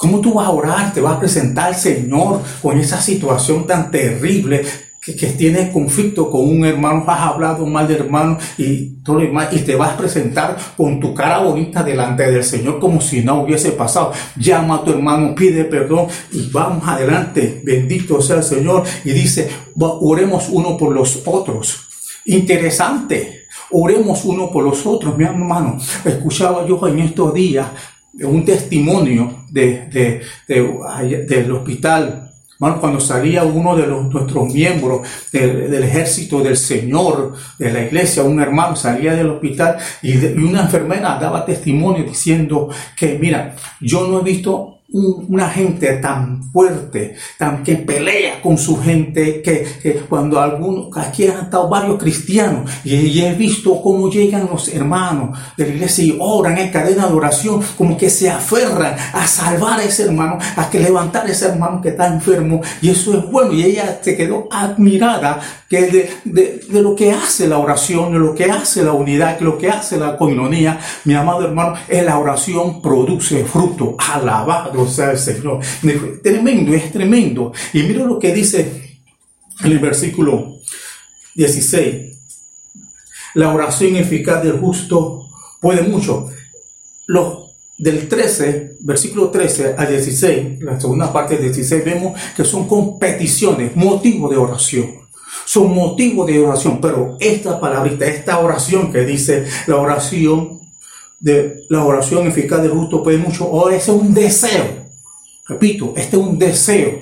¿Cómo 0.01 0.23
tú 0.23 0.33
vas 0.33 0.47
a 0.47 0.51
orar? 0.51 0.95
Te 0.95 1.03
vas 1.03 1.17
a 1.17 1.21
presentar 1.21 1.67
al 1.67 1.75
Señor 1.75 2.41
con 2.63 2.79
esa 2.79 2.99
situación 3.03 3.67
tan 3.67 3.91
terrible 3.91 4.65
que, 5.01 5.17
que 5.17 5.29
tienes 5.29 5.71
conflicto 5.71 6.31
con 6.31 6.49
un 6.49 6.65
hermano, 6.65 7.05
has 7.07 7.21
hablado 7.21 7.65
mal 7.67 7.89
de 7.89 7.95
hermano 7.95 8.39
y 8.59 9.03
todo 9.03 9.17
lo 9.17 9.23
demás, 9.23 9.49
y 9.53 9.61
te 9.61 9.75
vas 9.75 9.93
a 9.93 9.97
presentar 9.97 10.57
con 10.77 11.01
tu 11.01 11.15
cara 11.15 11.39
bonita 11.39 11.83
delante 11.83 12.31
del 12.31 12.45
Señor 12.45 12.79
como 12.79 13.01
si 13.01 13.23
no 13.23 13.43
hubiese 13.43 13.73
pasado. 13.73 14.13
Llama 14.37 14.77
a 14.77 14.85
tu 14.85 14.91
hermano, 14.91 15.35
pide 15.35 15.65
perdón 15.65 16.07
y 16.33 16.51
vamos 16.51 16.87
adelante. 16.87 17.63
Bendito 17.65 18.21
sea 18.21 18.37
el 18.37 18.43
Señor. 18.43 18.85
Y 19.05 19.13
dice, 19.13 19.49
oremos 19.79 20.49
uno 20.51 20.77
por 20.77 20.95
los 20.95 21.23
otros. 21.25 21.89
Interesante. 22.27 23.45
Oremos 23.71 24.25
uno 24.25 24.51
por 24.51 24.65
los 24.65 24.85
otros, 24.85 25.17
mi 25.17 25.25
hermano. 25.25 25.79
Escuchaba 26.05 26.67
yo 26.67 26.87
en 26.89 26.99
estos 27.01 27.33
días 27.33 27.69
un 28.23 28.45
testimonio 28.45 29.45
de, 29.51 29.87
de, 29.87 30.21
de, 30.49 31.25
del 31.27 31.53
hospital 31.53 32.30
cuando 32.61 33.01
salía 33.01 33.43
uno 33.43 33.75
de 33.75 33.87
los, 33.87 34.13
nuestros 34.13 34.53
miembros 34.53 35.09
del, 35.33 35.83
ejército 35.83 36.41
del 36.41 36.57
Señor, 36.57 37.35
de 37.59 37.73
la 37.73 37.83
iglesia, 37.85 38.23
un 38.23 38.41
hermano 38.41 38.77
salía 38.77 39.15
del 39.15 39.31
hospital 39.31 39.79
y 40.03 40.17
una 40.37 40.63
enfermera 40.63 41.19
daba 41.19 41.45
testimonio 41.45 42.05
diciendo 42.05 42.69
que, 42.95 43.19
mira, 43.19 43.57
yo 43.81 44.07
no 44.07 44.21
he 44.21 44.23
visto 44.23 44.80
una 44.93 45.49
gente 45.49 45.95
tan 45.95 46.43
fuerte, 46.53 47.15
tan 47.39 47.63
que 47.63 47.77
pelea 47.77 48.43
con 48.43 48.59
su 48.59 48.81
gente, 48.81 49.41
que, 49.43 50.03
cuando 50.09 50.41
algunos, 50.41 50.97
aquí 50.97 51.27
han 51.27 51.45
estado 51.45 51.69
varios 51.69 51.99
cristianos, 51.99 52.71
y, 52.85 53.21
he 53.21 53.35
visto 53.35 53.81
cómo 53.83 54.11
llegan 54.11 54.49
los 54.51 54.69
hermanos 54.69 55.39
de 55.57 55.67
la 55.67 55.75
iglesia 55.75 56.05
y 56.05 56.17
oran 56.19 56.59
en 56.59 56.71
cadena 56.71 57.07
de 57.07 57.15
oración, 57.15 57.61
como 57.77 57.97
que 57.97 58.11
se 58.11 58.31
aferran 58.31 58.97
a 59.13 59.27
salvar 59.27 59.79
a 59.81 59.85
ese 59.85 60.05
hermano, 60.05 60.39
a 60.57 60.69
que 60.69 60.81
levantar 60.81 61.27
a 61.27 61.31
ese 61.31 61.47
hermano 61.47 61.81
que 61.81 61.91
está 61.91 62.07
enfermo, 62.07 62.61
y 62.83 62.91
eso 62.91 63.17
es 63.17 63.31
bueno, 63.31 63.53
y 63.53 63.63
ella 63.63 64.01
se 64.03 64.17
quedó 64.17 64.49
admirada 64.51 65.41
que 65.69 65.83
de, 65.83 66.11
de, 66.25 66.61
de 66.69 66.83
lo 66.83 66.97
que 66.97 67.13
hace 67.13 67.47
la 67.47 67.59
oración, 67.59 68.13
de 68.13 68.19
lo 68.19 68.35
que 68.35 68.51
hace 68.51 68.83
la 68.83 68.93
unidad, 68.93 69.39
que 69.39 69.45
lo 69.45 69.57
que 69.57 69.69
hace 69.69 69.99
la 69.99 70.17
coinonía, 70.17 70.81
mi 71.05 71.15
amado 71.15 71.45
hermano, 71.45 71.75
es 71.87 72.05
la 72.05 72.19
oración 72.19 72.83
produce 72.83 73.45
fruto, 73.45 73.97
alabado 74.13 74.80
el 74.85 75.19
Señor. 75.19 75.61
Tremendo, 76.23 76.75
es 76.75 76.93
tremendo. 76.93 77.53
Y 77.73 77.83
mira 77.83 78.05
lo 78.05 78.19
que 78.19 78.33
dice 78.33 78.99
en 79.63 79.73
el 79.73 79.79
versículo 79.79 80.59
16. 81.35 82.17
La 83.35 83.53
oración 83.53 83.97
eficaz 83.97 84.43
del 84.43 84.59
justo 84.59 85.29
puede 85.61 85.83
mucho. 85.83 86.29
Los 87.07 87.51
del 87.79 88.09
13, 88.09 88.77
versículo 88.81 89.31
13 89.31 89.75
al 89.79 89.89
16, 89.89 90.61
la 90.61 90.79
segunda 90.79 91.11
parte 91.13 91.35
del 91.35 91.45
16, 91.45 91.85
vemos 91.85 92.21
que 92.37 92.45
son 92.45 92.69
competiciones, 92.69 93.75
motivo 93.75 94.29
de 94.29 94.37
oración. 94.37 95.01
Son 95.47 95.75
motivo 95.75 96.27
de 96.27 96.39
oración, 96.41 96.79
pero 96.81 97.17
esta 97.19 97.59
palabrita, 97.59 98.05
esta 98.05 98.39
oración 98.39 98.93
que 98.93 99.05
dice 99.07 99.47
la 99.67 99.77
oración 99.77 100.60
de 101.21 101.65
la 101.69 101.85
oración 101.85 102.27
eficaz 102.27 102.63
del 102.63 102.73
justo 102.73 103.03
puede 103.03 103.19
mucho, 103.19 103.47
o 103.47 103.69
ese 103.69 103.93
es 103.93 103.97
un 103.97 104.13
deseo. 104.15 104.65
Repito, 105.47 105.93
este 105.97 106.17
es 106.17 106.23
un 106.23 106.39
deseo. 106.39 106.99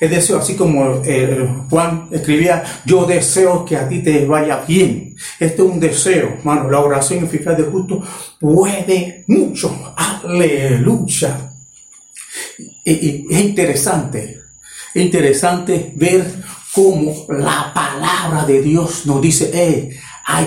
Es 0.00 0.10
deseo, 0.10 0.38
así 0.38 0.56
como 0.56 1.02
eh, 1.04 1.48
Juan 1.70 2.08
escribía, 2.10 2.64
yo 2.84 3.04
deseo 3.04 3.64
que 3.64 3.76
a 3.76 3.88
ti 3.88 4.00
te 4.02 4.24
vaya 4.24 4.64
bien. 4.66 5.14
Este 5.38 5.62
es 5.62 5.68
un 5.68 5.78
deseo, 5.78 6.36
hermano. 6.38 6.68
La 6.70 6.80
oración 6.80 7.24
eficaz 7.24 7.56
del 7.56 7.66
justo 7.66 8.02
puede 8.40 9.24
mucho. 9.28 9.94
Aleluya. 9.96 11.52
Y, 12.84 13.26
es 13.30 13.40
interesante, 13.40 14.40
es 14.92 15.02
interesante 15.02 15.92
ver 15.96 16.26
cómo 16.74 17.26
la 17.28 17.72
palabra 17.72 18.44
de 18.46 18.60
Dios 18.62 19.06
nos 19.06 19.20
dice, 19.20 19.50
eh, 19.54 19.96
hay 20.26 20.46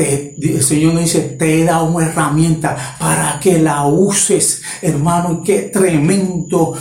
el 0.00 0.62
Señor 0.62 0.94
nos 0.94 1.04
dice, 1.04 1.20
te 1.38 1.60
he 1.60 1.64
dado 1.64 1.86
una 1.86 2.06
herramienta 2.06 2.76
para 2.98 3.38
que 3.40 3.58
la 3.58 3.86
uses, 3.86 4.62
hermano. 4.82 5.42
Qué 5.44 5.70
tremendo, 5.72 6.74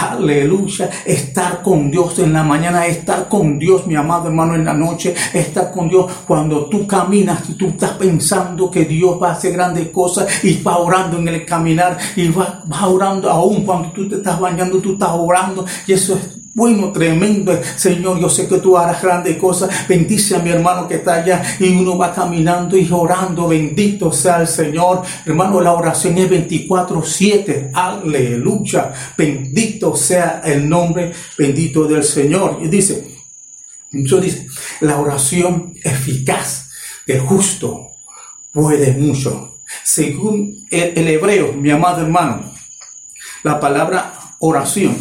aleluya, 0.00 0.90
estar 1.04 1.62
con 1.62 1.90
Dios 1.90 2.18
en 2.18 2.32
la 2.32 2.42
mañana, 2.42 2.86
estar 2.86 3.28
con 3.28 3.58
Dios, 3.58 3.86
mi 3.86 3.94
amado 3.94 4.28
hermano, 4.28 4.54
en 4.54 4.64
la 4.64 4.74
noche, 4.74 5.14
estar 5.32 5.70
con 5.70 5.88
Dios 5.88 6.10
cuando 6.26 6.66
tú 6.66 6.86
caminas 6.86 7.48
y 7.48 7.54
tú 7.54 7.68
estás 7.68 7.92
pensando 7.92 8.70
que 8.70 8.84
Dios 8.84 9.20
va 9.22 9.30
a 9.30 9.32
hacer 9.32 9.52
grandes 9.52 9.88
cosas 9.88 10.44
y 10.44 10.62
va 10.62 10.78
orando 10.78 11.18
en 11.18 11.28
el 11.28 11.46
caminar 11.46 11.96
y 12.16 12.28
va, 12.28 12.64
va 12.70 12.86
orando 12.86 13.30
aún 13.30 13.64
cuando 13.64 13.90
tú 13.92 14.08
te 14.08 14.16
estás 14.16 14.38
bañando, 14.40 14.78
tú 14.78 14.92
estás 14.92 15.10
orando 15.12 15.64
y 15.86 15.92
eso 15.92 16.14
es 16.14 16.35
bueno, 16.56 16.90
tremendo. 16.90 17.52
Señor, 17.76 18.18
yo 18.18 18.30
sé 18.30 18.48
que 18.48 18.56
tú 18.60 18.78
harás 18.78 19.02
grandes 19.02 19.36
cosas. 19.36 19.86
Bendice 19.86 20.36
a 20.36 20.38
mi 20.38 20.48
hermano 20.48 20.88
que 20.88 20.94
está 20.94 21.16
allá 21.16 21.42
y 21.60 21.68
uno 21.68 21.98
va 21.98 22.14
caminando 22.14 22.78
y 22.78 22.88
orando. 22.90 23.46
Bendito 23.46 24.10
sea 24.10 24.40
el 24.40 24.48
Señor. 24.48 25.02
Hermano, 25.26 25.60
la 25.60 25.74
oración 25.74 26.16
es 26.16 26.30
24-7. 26.30 27.72
Aleluya. 27.74 28.90
Bendito 29.18 29.94
sea 29.94 30.40
el 30.46 30.66
nombre 30.66 31.12
bendito 31.36 31.84
del 31.84 32.02
Señor. 32.02 32.58
Y 32.62 32.68
dice, 32.68 33.06
yo 33.90 34.18
dice, 34.18 34.46
la 34.80 34.98
oración 34.98 35.74
eficaz 35.84 36.70
del 37.06 37.20
justo 37.20 37.88
puede 38.50 38.92
mucho. 38.92 39.58
Según 39.84 40.66
el, 40.70 40.96
el 40.96 41.08
hebreo, 41.08 41.52
mi 41.52 41.70
amado 41.70 42.00
hermano, 42.00 42.50
la 43.42 43.60
palabra 43.60 44.14
oración 44.38 44.96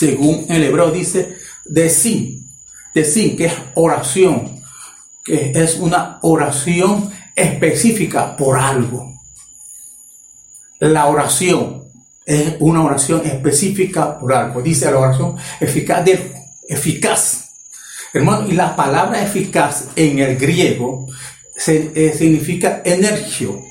según 0.00 0.46
el 0.48 0.64
hebreo 0.64 0.90
dice, 0.90 1.36
de 1.66 1.90
sí, 1.90 2.42
de 2.94 3.04
sí, 3.04 3.36
que 3.36 3.46
es 3.46 3.52
oración, 3.74 4.62
que 5.22 5.52
es 5.54 5.74
una 5.76 6.18
oración 6.22 7.12
específica 7.36 8.34
por 8.34 8.58
algo. 8.58 9.20
La 10.78 11.04
oración 11.06 11.84
es 12.24 12.54
una 12.60 12.82
oración 12.82 13.26
específica 13.26 14.18
por 14.18 14.32
algo. 14.32 14.62
Dice 14.62 14.90
la 14.90 14.98
oración 14.98 15.36
eficaz 15.60 16.02
de 16.02 16.32
eficaz. 16.66 17.50
Hermano, 18.14 18.48
y 18.48 18.52
la 18.52 18.74
palabra 18.74 19.22
eficaz 19.22 19.88
en 19.96 20.18
el 20.18 20.38
griego 20.38 21.08
eh, 21.66 22.14
significa 22.16 22.80
energio. 22.86 23.62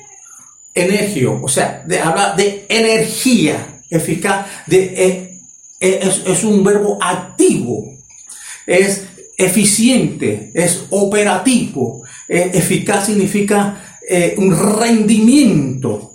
Energio, 0.72 1.40
o 1.42 1.48
sea, 1.48 1.84
habla 2.04 2.34
de 2.36 2.66
energía 2.68 3.82
eficaz, 3.90 4.46
de 4.68 5.29
eh, 5.80 6.00
es, 6.26 6.44
un 6.44 6.62
verbo 6.62 6.98
activo, 7.00 7.96
es 8.66 9.04
eficiente, 9.36 10.50
es 10.54 10.84
operativo. 10.90 12.04
eficaz 12.28 13.06
significa 13.06 13.98
eh, 14.08 14.34
un 14.36 14.56
rendimiento. 14.78 16.06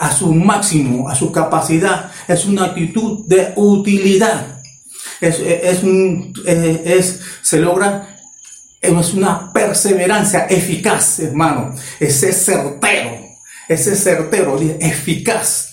a 0.00 0.10
su 0.10 0.34
máximo, 0.34 1.08
a 1.08 1.14
su 1.14 1.30
capacidad. 1.30 2.10
Es 2.26 2.46
una 2.46 2.64
actitud 2.64 3.26
de 3.28 3.52
utilidad. 3.54 4.60
Es, 5.20 5.38
es, 5.38 5.84
un, 5.84 6.32
es, 6.44 7.20
se 7.42 7.60
logra 7.60 8.14
es 8.84 9.14
una 9.14 9.52
perseverancia 9.52 10.46
eficaz, 10.46 11.18
hermano. 11.20 11.74
Ese 11.98 12.32
certero, 12.32 13.18
ese 13.68 13.96
certero, 13.96 14.58
eficaz. 14.80 15.72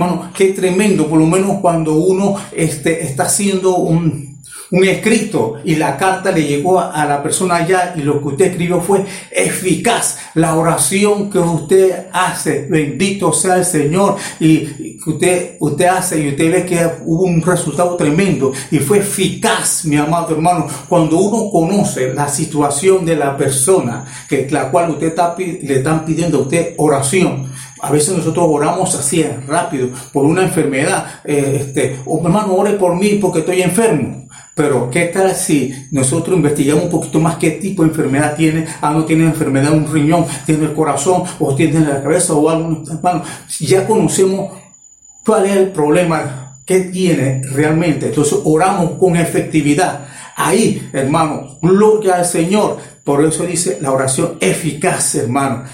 Bueno, 0.00 0.30
qué 0.34 0.54
tremendo, 0.54 1.06
por 1.10 1.18
lo 1.18 1.26
menos 1.26 1.58
cuando 1.60 1.92
uno 1.92 2.34
este, 2.52 3.04
está 3.04 3.24
haciendo 3.24 3.76
un, 3.76 4.40
un 4.70 4.84
escrito 4.84 5.56
y 5.62 5.76
la 5.76 5.98
carta 5.98 6.32
le 6.32 6.42
llegó 6.42 6.80
a, 6.80 7.04
la 7.04 7.22
persona 7.22 7.56
allá 7.56 7.92
y 7.94 8.00
lo 8.00 8.18
que 8.18 8.28
usted 8.28 8.46
escribió 8.46 8.80
fue 8.80 9.04
eficaz. 9.30 10.16
La 10.32 10.54
oración 10.54 11.28
que 11.28 11.38
usted 11.38 12.06
hace, 12.14 12.66
bendito 12.70 13.30
sea 13.34 13.56
el 13.56 13.66
Señor, 13.66 14.16
y 14.38 14.96
que 14.98 15.10
usted, 15.10 15.56
usted 15.60 15.84
hace 15.84 16.18
y 16.18 16.28
usted 16.28 16.50
ve 16.50 16.64
que 16.64 16.90
hubo 17.04 17.24
un 17.24 17.42
resultado 17.42 17.94
tremendo 17.96 18.52
y 18.70 18.78
fue 18.78 19.00
eficaz, 19.00 19.84
mi 19.84 19.96
amado 19.96 20.34
hermano. 20.34 20.66
Cuando 20.88 21.18
uno 21.18 21.50
conoce 21.50 22.14
la 22.14 22.26
situación 22.26 23.04
de 23.04 23.16
la 23.16 23.36
persona 23.36 24.06
que 24.26 24.48
la 24.50 24.70
cual 24.70 24.92
usted 24.92 25.08
está, 25.08 25.34
le 25.36 25.76
están 25.76 26.06
pidiendo 26.06 26.38
a 26.38 26.40
usted 26.40 26.72
oración, 26.78 27.50
a 27.82 27.90
veces 27.90 28.16
nosotros 28.16 28.46
oramos 28.48 28.94
así 28.94 29.24
rápido 29.46 29.88
por 30.12 30.24
una 30.24 30.42
enfermedad. 30.42 31.06
Eh, 31.24 31.58
este, 31.60 32.00
oh, 32.06 32.20
hermano, 32.24 32.54
ore 32.54 32.72
por 32.72 32.94
mí 32.96 33.18
porque 33.20 33.40
estoy 33.40 33.62
enfermo. 33.62 34.28
Pero 34.54 34.90
¿qué 34.90 35.06
tal 35.06 35.34
si 35.34 35.72
nosotros 35.90 36.36
investigamos 36.36 36.84
un 36.84 36.90
poquito 36.90 37.18
más 37.20 37.36
qué 37.36 37.52
tipo 37.52 37.82
de 37.82 37.88
enfermedad 37.88 38.36
tiene? 38.36 38.66
Ah, 38.80 38.92
no 38.92 39.04
tiene 39.04 39.24
enfermedad 39.24 39.72
en 39.72 39.84
un 39.84 39.92
riñón, 39.92 40.26
tiene 40.44 40.64
el 40.64 40.74
corazón 40.74 41.22
o 41.38 41.54
tiene 41.54 41.80
la 41.80 42.02
cabeza 42.02 42.34
o 42.34 42.48
algo. 42.48 42.82
Hermano, 42.90 43.22
ya 43.60 43.86
conocemos 43.86 44.52
cuál 45.24 45.46
es 45.46 45.56
el 45.56 45.68
problema 45.68 46.58
que 46.66 46.80
tiene 46.80 47.42
realmente. 47.52 48.06
Entonces 48.06 48.38
oramos 48.44 48.92
con 48.92 49.16
efectividad. 49.16 50.06
Ahí, 50.36 50.90
hermano, 50.92 51.58
gloria 51.62 52.16
al 52.16 52.26
Señor. 52.26 52.78
Por 53.04 53.24
eso 53.24 53.44
dice 53.44 53.78
la 53.80 53.92
oración 53.92 54.36
eficaz, 54.40 55.14
hermano. 55.14 55.64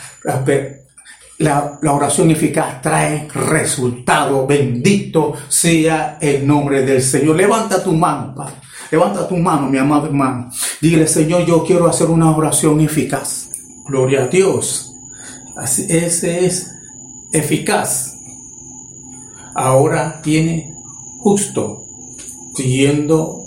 La, 1.38 1.78
oración 1.82 2.30
eficaz 2.30 2.80
trae 2.80 3.28
resultado. 3.28 4.46
Bendito 4.46 5.34
sea 5.48 6.18
el 6.20 6.46
nombre 6.46 6.82
del 6.82 7.02
Señor. 7.02 7.36
Levanta 7.36 7.82
tu 7.82 7.92
mano, 7.92 8.34
Padre. 8.34 8.54
Levanta 8.90 9.28
tu 9.28 9.36
mano, 9.36 9.68
mi 9.68 9.78
amado 9.78 10.06
hermano. 10.06 10.50
Dile, 10.80 11.06
Señor, 11.06 11.44
yo 11.44 11.64
quiero 11.64 11.86
hacer 11.86 12.08
una 12.08 12.34
oración 12.34 12.80
eficaz. 12.80 13.50
Gloria 13.84 14.24
a 14.24 14.28
Dios. 14.28 14.94
Así, 15.56 15.86
ese 15.88 16.46
es 16.46 16.74
eficaz. 17.32 18.16
Ahora 19.54 20.20
tiene 20.22 20.74
justo, 21.18 21.86
siguiendo 22.54 23.42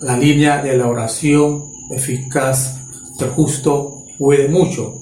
la 0.00 0.16
línea 0.16 0.62
de 0.62 0.76
la 0.76 0.88
oración 0.88 1.70
eficaz. 1.90 2.80
El 3.18 3.30
justo 3.30 4.04
puede 4.18 4.48
mucho. 4.48 5.00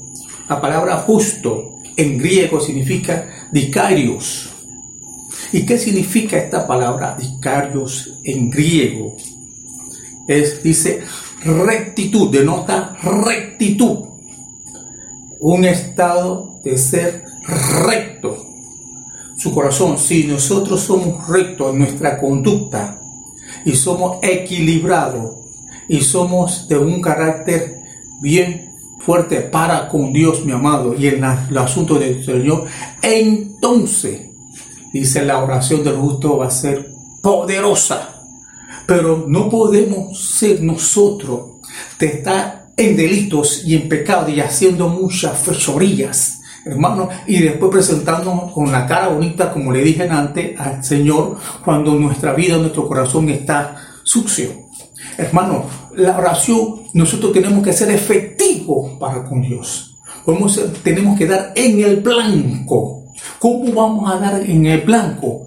La 0.48 0.60
palabra 0.60 0.98
justo 0.98 1.77
en 1.98 2.16
griego 2.16 2.60
significa 2.60 3.48
dicarios. 3.52 4.50
¿Y 5.52 5.66
qué 5.66 5.76
significa 5.76 6.38
esta 6.38 6.66
palabra 6.66 7.16
dicarios 7.18 8.14
en 8.22 8.48
griego? 8.50 9.16
Es, 10.28 10.62
dice, 10.62 11.02
rectitud, 11.44 12.30
denota 12.30 12.96
rectitud. 13.02 13.98
Un 15.40 15.64
estado 15.64 16.60
de 16.62 16.78
ser 16.78 17.24
recto. 17.84 18.46
Su 19.36 19.52
corazón, 19.52 19.98
si 19.98 20.24
nosotros 20.24 20.80
somos 20.80 21.26
rectos 21.28 21.72
en 21.72 21.80
nuestra 21.80 22.18
conducta 22.18 23.00
y 23.64 23.74
somos 23.74 24.18
equilibrados 24.22 25.36
y 25.88 26.00
somos 26.00 26.68
de 26.68 26.78
un 26.78 27.00
carácter 27.00 27.80
bien 28.20 28.67
fuerte 28.98 29.40
para 29.40 29.88
con 29.88 30.12
Dios, 30.12 30.44
mi 30.44 30.52
amado, 30.52 30.94
y 30.94 31.06
en 31.08 31.24
el 31.24 31.58
asunto 31.58 31.98
del 31.98 32.24
Señor, 32.24 32.66
entonces, 33.02 34.28
dice 34.92 35.24
la 35.24 35.38
oración 35.38 35.84
del 35.84 35.96
justo 35.96 36.38
va 36.38 36.46
a 36.46 36.50
ser 36.50 36.90
poderosa. 37.22 38.14
Pero 38.86 39.24
no 39.28 39.50
podemos 39.50 40.18
ser 40.18 40.62
nosotros 40.62 41.60
de 41.98 42.06
estar 42.06 42.68
en 42.76 42.96
delitos 42.96 43.64
y 43.64 43.74
en 43.74 43.88
pecado 43.88 44.30
y 44.30 44.40
haciendo 44.40 44.88
muchas 44.88 45.38
fechorías, 45.38 46.40
hermano, 46.64 47.08
y 47.26 47.38
después 47.40 47.70
presentándonos 47.70 48.52
con 48.52 48.70
la 48.72 48.86
cara 48.86 49.08
bonita, 49.08 49.52
como 49.52 49.72
le 49.72 49.82
dije 49.82 50.08
antes 50.08 50.58
al 50.58 50.82
Señor, 50.82 51.36
cuando 51.64 51.94
nuestra 51.96 52.32
vida, 52.32 52.56
nuestro 52.56 52.86
corazón 52.86 53.28
está 53.28 53.76
sucio. 54.04 54.67
Hermano, 55.18 55.64
la 55.96 56.16
oración 56.16 56.84
nosotros 56.94 57.32
tenemos 57.32 57.64
que 57.64 57.72
ser 57.72 57.90
efectivos 57.90 58.92
para 59.00 59.24
con 59.24 59.42
Dios. 59.42 59.98
tenemos 60.84 61.18
que 61.18 61.26
dar 61.26 61.52
en 61.56 61.80
el 61.80 61.96
blanco. 61.96 63.02
¿Cómo 63.40 63.72
vamos 63.72 64.10
a 64.10 64.18
dar 64.18 64.40
en 64.40 64.64
el 64.66 64.82
blanco? 64.82 65.44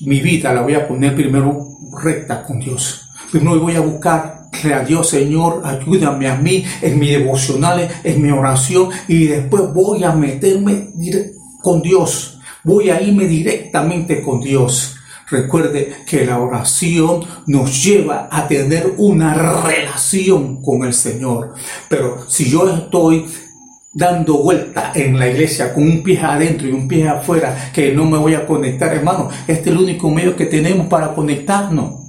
Mi 0.00 0.20
vida 0.20 0.52
la 0.52 0.60
voy 0.60 0.74
a 0.74 0.86
poner 0.86 1.14
primero 1.14 1.66
recta 2.04 2.44
con 2.44 2.60
Dios. 2.60 3.08
Primero 3.30 3.58
voy 3.58 3.74
a 3.74 3.80
buscar 3.80 4.42
a 4.70 4.84
Dios, 4.84 5.08
Señor, 5.08 5.62
ayúdame 5.64 6.28
a 6.28 6.36
mí 6.36 6.62
en 6.82 6.98
mi 6.98 7.08
devocionales, 7.08 7.90
en 8.04 8.20
mi 8.20 8.30
oración 8.30 8.90
y 9.08 9.28
después 9.28 9.72
voy 9.72 10.04
a 10.04 10.12
meterme 10.12 10.90
con 11.62 11.80
Dios. 11.80 12.38
Voy 12.64 12.90
a 12.90 13.00
irme 13.00 13.26
directamente 13.26 14.20
con 14.20 14.40
Dios. 14.40 14.91
Recuerde 15.32 16.04
que 16.06 16.26
la 16.26 16.38
oración 16.40 17.22
nos 17.46 17.82
lleva 17.82 18.28
a 18.30 18.46
tener 18.46 18.92
una 18.98 19.32
relación 19.32 20.60
con 20.60 20.84
el 20.84 20.92
Señor. 20.92 21.54
Pero 21.88 22.26
si 22.28 22.50
yo 22.50 22.68
estoy 22.68 23.24
dando 23.94 24.42
vuelta 24.42 24.92
en 24.94 25.18
la 25.18 25.28
iglesia 25.28 25.72
con 25.72 25.84
un 25.84 26.02
pie 26.02 26.20
adentro 26.20 26.68
y 26.68 26.72
un 26.72 26.86
pie 26.86 27.08
afuera, 27.08 27.70
que 27.72 27.92
no 27.94 28.04
me 28.04 28.18
voy 28.18 28.34
a 28.34 28.46
conectar, 28.46 28.94
hermano, 28.94 29.30
este 29.46 29.70
es 29.70 29.74
el 29.74 29.78
único 29.78 30.10
medio 30.10 30.36
que 30.36 30.44
tenemos 30.44 30.86
para 30.88 31.14
conectarnos. 31.14 32.02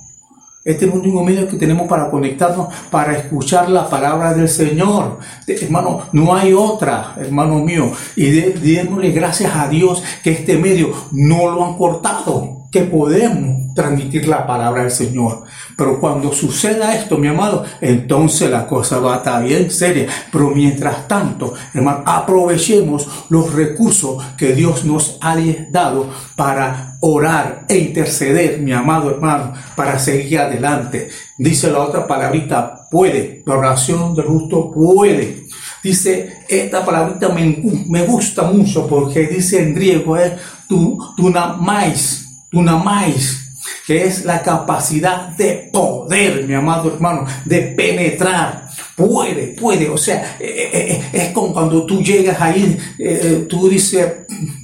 Este 0.66 0.86
es 0.86 0.92
el 0.92 1.00
único 1.00 1.24
medio 1.24 1.48
que 1.48 1.56
tenemos 1.56 1.88
para 1.88 2.10
conectarnos, 2.10 2.74
para 2.92 3.18
escuchar 3.18 3.70
la 3.70 3.90
palabra 3.90 4.34
del 4.34 4.50
Señor. 4.50 5.20
Hermano, 5.48 6.08
no 6.12 6.36
hay 6.36 6.52
otra, 6.52 7.16
hermano 7.18 7.60
mío. 7.60 7.90
Y 8.18 8.32
démosle 8.32 9.12
gracias 9.12 9.56
a 9.56 9.70
Dios 9.70 10.04
que 10.22 10.32
este 10.32 10.58
medio 10.58 10.94
no 11.14 11.52
lo 11.52 11.66
han 11.66 11.78
cortado 11.78 12.62
que 12.74 12.82
podemos 12.82 13.76
transmitir 13.76 14.28
la 14.28 14.48
palabra 14.48 14.82
del 14.82 14.92
Señor. 14.92 15.44
Pero 15.78 16.00
cuando 16.00 16.34
suceda 16.34 16.96
esto, 16.96 17.20
mi 17.20 17.28
amado, 17.28 17.64
entonces 17.80 18.50
la 18.50 18.66
cosa 18.66 18.98
va 18.98 19.14
a 19.14 19.18
estar 19.18 19.44
bien 19.44 19.70
seria. 19.70 20.08
Pero 20.32 20.50
mientras 20.50 21.08
tanto, 21.08 21.54
hermano, 21.72 22.02
aprovechemos 22.04 23.08
los 23.30 23.54
recursos 23.54 24.24
que 24.36 24.54
Dios 24.54 24.86
nos 24.86 25.20
ha 25.22 25.38
dado 25.70 26.10
para 26.36 26.98
orar 27.02 27.66
e 27.70 27.78
interceder, 27.78 28.60
mi 28.60 28.72
amado 28.72 29.12
hermano, 29.12 29.54
para 29.76 30.00
seguir 30.00 30.40
adelante. 30.40 31.10
Dice 31.38 31.72
la 31.72 31.80
otra 31.80 32.08
palabrita, 32.08 32.88
puede. 32.90 33.44
La 33.46 33.56
oración 33.56 34.16
del 34.16 34.26
justo 34.26 34.72
puede. 34.72 35.44
Dice, 35.84 36.38
esta 36.50 36.84
palabrita 36.84 37.30
me, 37.30 37.62
me 37.88 38.02
gusta 38.04 38.44
mucho 38.44 38.88
porque 38.88 39.28
dice 39.28 39.62
en 39.62 39.76
griego 39.76 40.18
es 40.18 40.32
tu, 40.68 40.98
tu 41.16 41.30
más 41.30 42.23
más 42.62 43.39
que 43.86 44.06
es 44.06 44.26
la 44.26 44.42
capacidad 44.42 45.30
de 45.30 45.70
poder, 45.72 46.48
mi 46.48 46.54
amado 46.54 46.94
hermano, 46.94 47.26
de 47.46 47.62
penetrar. 47.62 48.62
Puede, 48.96 49.48
puede, 49.60 49.90
o 49.90 49.98
sea, 49.98 50.38
eh, 50.40 50.70
eh, 50.72 50.72
eh, 50.72 51.04
es 51.14 51.30
como 51.30 51.52
cuando 51.52 51.84
tú 51.84 52.04
llegas 52.04 52.40
ahí, 52.40 52.78
tú 53.50 53.68
dices, 53.68 54.08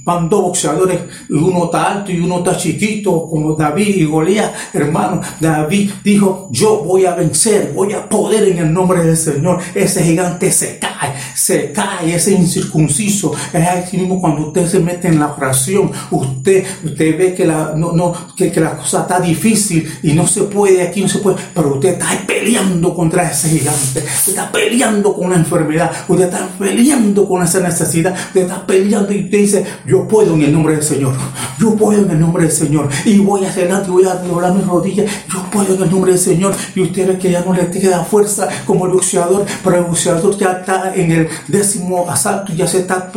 van 0.04 0.28
dos 0.28 0.42
boxeadores, 0.42 1.00
uno 1.30 1.64
está 1.64 1.90
alto 1.90 2.12
y 2.12 2.20
uno 2.20 2.38
está 2.38 2.56
chiquito, 2.56 3.28
como 3.28 3.56
David 3.56 3.96
y 3.96 4.04
Goliat, 4.04 4.54
hermano. 4.72 5.20
David 5.40 5.90
dijo, 6.04 6.48
yo 6.52 6.78
voy 6.84 7.06
a 7.06 7.16
vencer, 7.16 7.72
voy 7.74 7.92
a 7.92 8.08
poder 8.08 8.44
en 8.44 8.58
el 8.58 8.72
nombre 8.72 9.02
del 9.02 9.16
Señor. 9.16 9.58
Ese 9.74 10.04
gigante 10.04 10.52
se 10.52 10.78
cae, 10.78 11.12
se 11.34 11.72
cae, 11.72 12.14
ese 12.14 12.32
incircunciso. 12.32 13.32
Es 13.52 13.66
así 13.66 13.96
mismo 13.96 14.20
cuando 14.20 14.46
usted 14.46 14.68
se 14.68 14.78
mete 14.78 15.08
en 15.08 15.18
la 15.18 15.34
oración, 15.34 15.90
usted, 16.12 16.64
usted 16.84 17.18
ve 17.18 17.34
que 17.34 17.44
la, 17.44 17.72
no, 17.76 17.90
no, 17.92 18.14
que, 18.36 18.52
que 18.52 18.60
la 18.60 18.76
cosa 18.76 19.00
está 19.02 19.18
difícil 19.18 19.92
y 20.04 20.12
no 20.12 20.28
se 20.28 20.42
puede, 20.42 20.82
aquí 20.82 21.02
no 21.02 21.08
se 21.08 21.18
puede, 21.18 21.36
pero 21.52 21.74
usted 21.74 21.94
está 21.94 22.06
peleando 22.28 22.94
contra 22.94 23.28
ese 23.28 23.48
gigante. 23.48 24.04
Usted 24.20 24.32
está 24.32 24.52
peleando 24.52 25.14
con 25.14 25.30
la 25.30 25.36
enfermedad, 25.36 25.90
usted 26.08 26.26
está 26.26 26.46
peleando 26.58 27.26
con 27.26 27.42
esa 27.42 27.60
necesidad, 27.60 28.14
usted 28.14 28.42
está 28.42 28.66
peleando 28.66 29.12
y 29.12 29.24
usted 29.24 29.38
dice, 29.38 29.64
yo 29.86 30.06
puedo 30.06 30.34
en 30.34 30.42
el 30.42 30.52
nombre 30.52 30.74
del 30.74 30.82
Señor, 30.82 31.14
yo 31.58 31.74
puedo 31.74 32.04
en 32.04 32.10
el 32.10 32.20
nombre 32.20 32.44
del 32.44 32.52
Señor, 32.52 32.88
y 33.04 33.18
voy 33.18 33.44
hacia 33.44 33.62
adelante, 33.62 33.90
voy 33.90 34.04
a 34.04 34.14
doblar 34.14 34.54
mis 34.54 34.66
rodillas, 34.66 35.10
yo 35.32 35.42
puedo 35.50 35.74
en 35.74 35.82
el 35.82 35.90
nombre 35.90 36.12
del 36.12 36.20
Señor, 36.20 36.54
y 36.74 36.80
usted 36.82 37.18
que 37.18 37.30
ya 37.30 37.42
no 37.42 37.54
le 37.54 37.70
queda 37.70 38.04
fuerza 38.04 38.48
como 38.66 38.86
el 38.86 38.92
boxeador, 38.92 39.46
pero 39.64 39.76
el 39.76 39.84
boxeador 39.84 40.36
ya 40.36 40.52
está 40.52 40.94
en 40.94 41.10
el 41.12 41.28
décimo 41.48 42.08
asalto, 42.10 42.52
ya 42.52 42.66
se 42.66 42.80
está 42.80 43.10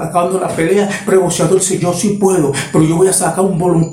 acabando 0.00 0.40
la 0.40 0.48
pelea, 0.48 0.88
pero 1.04 1.18
el 1.18 1.24
boxeador 1.24 1.58
dice, 1.58 1.78
yo 1.78 1.92
sí 1.92 2.10
puedo, 2.20 2.52
pero 2.72 2.84
yo 2.84 2.96
voy 2.96 3.08
a 3.08 3.12
sacar 3.12 3.44
un 3.44 3.58
bolón 3.58 3.90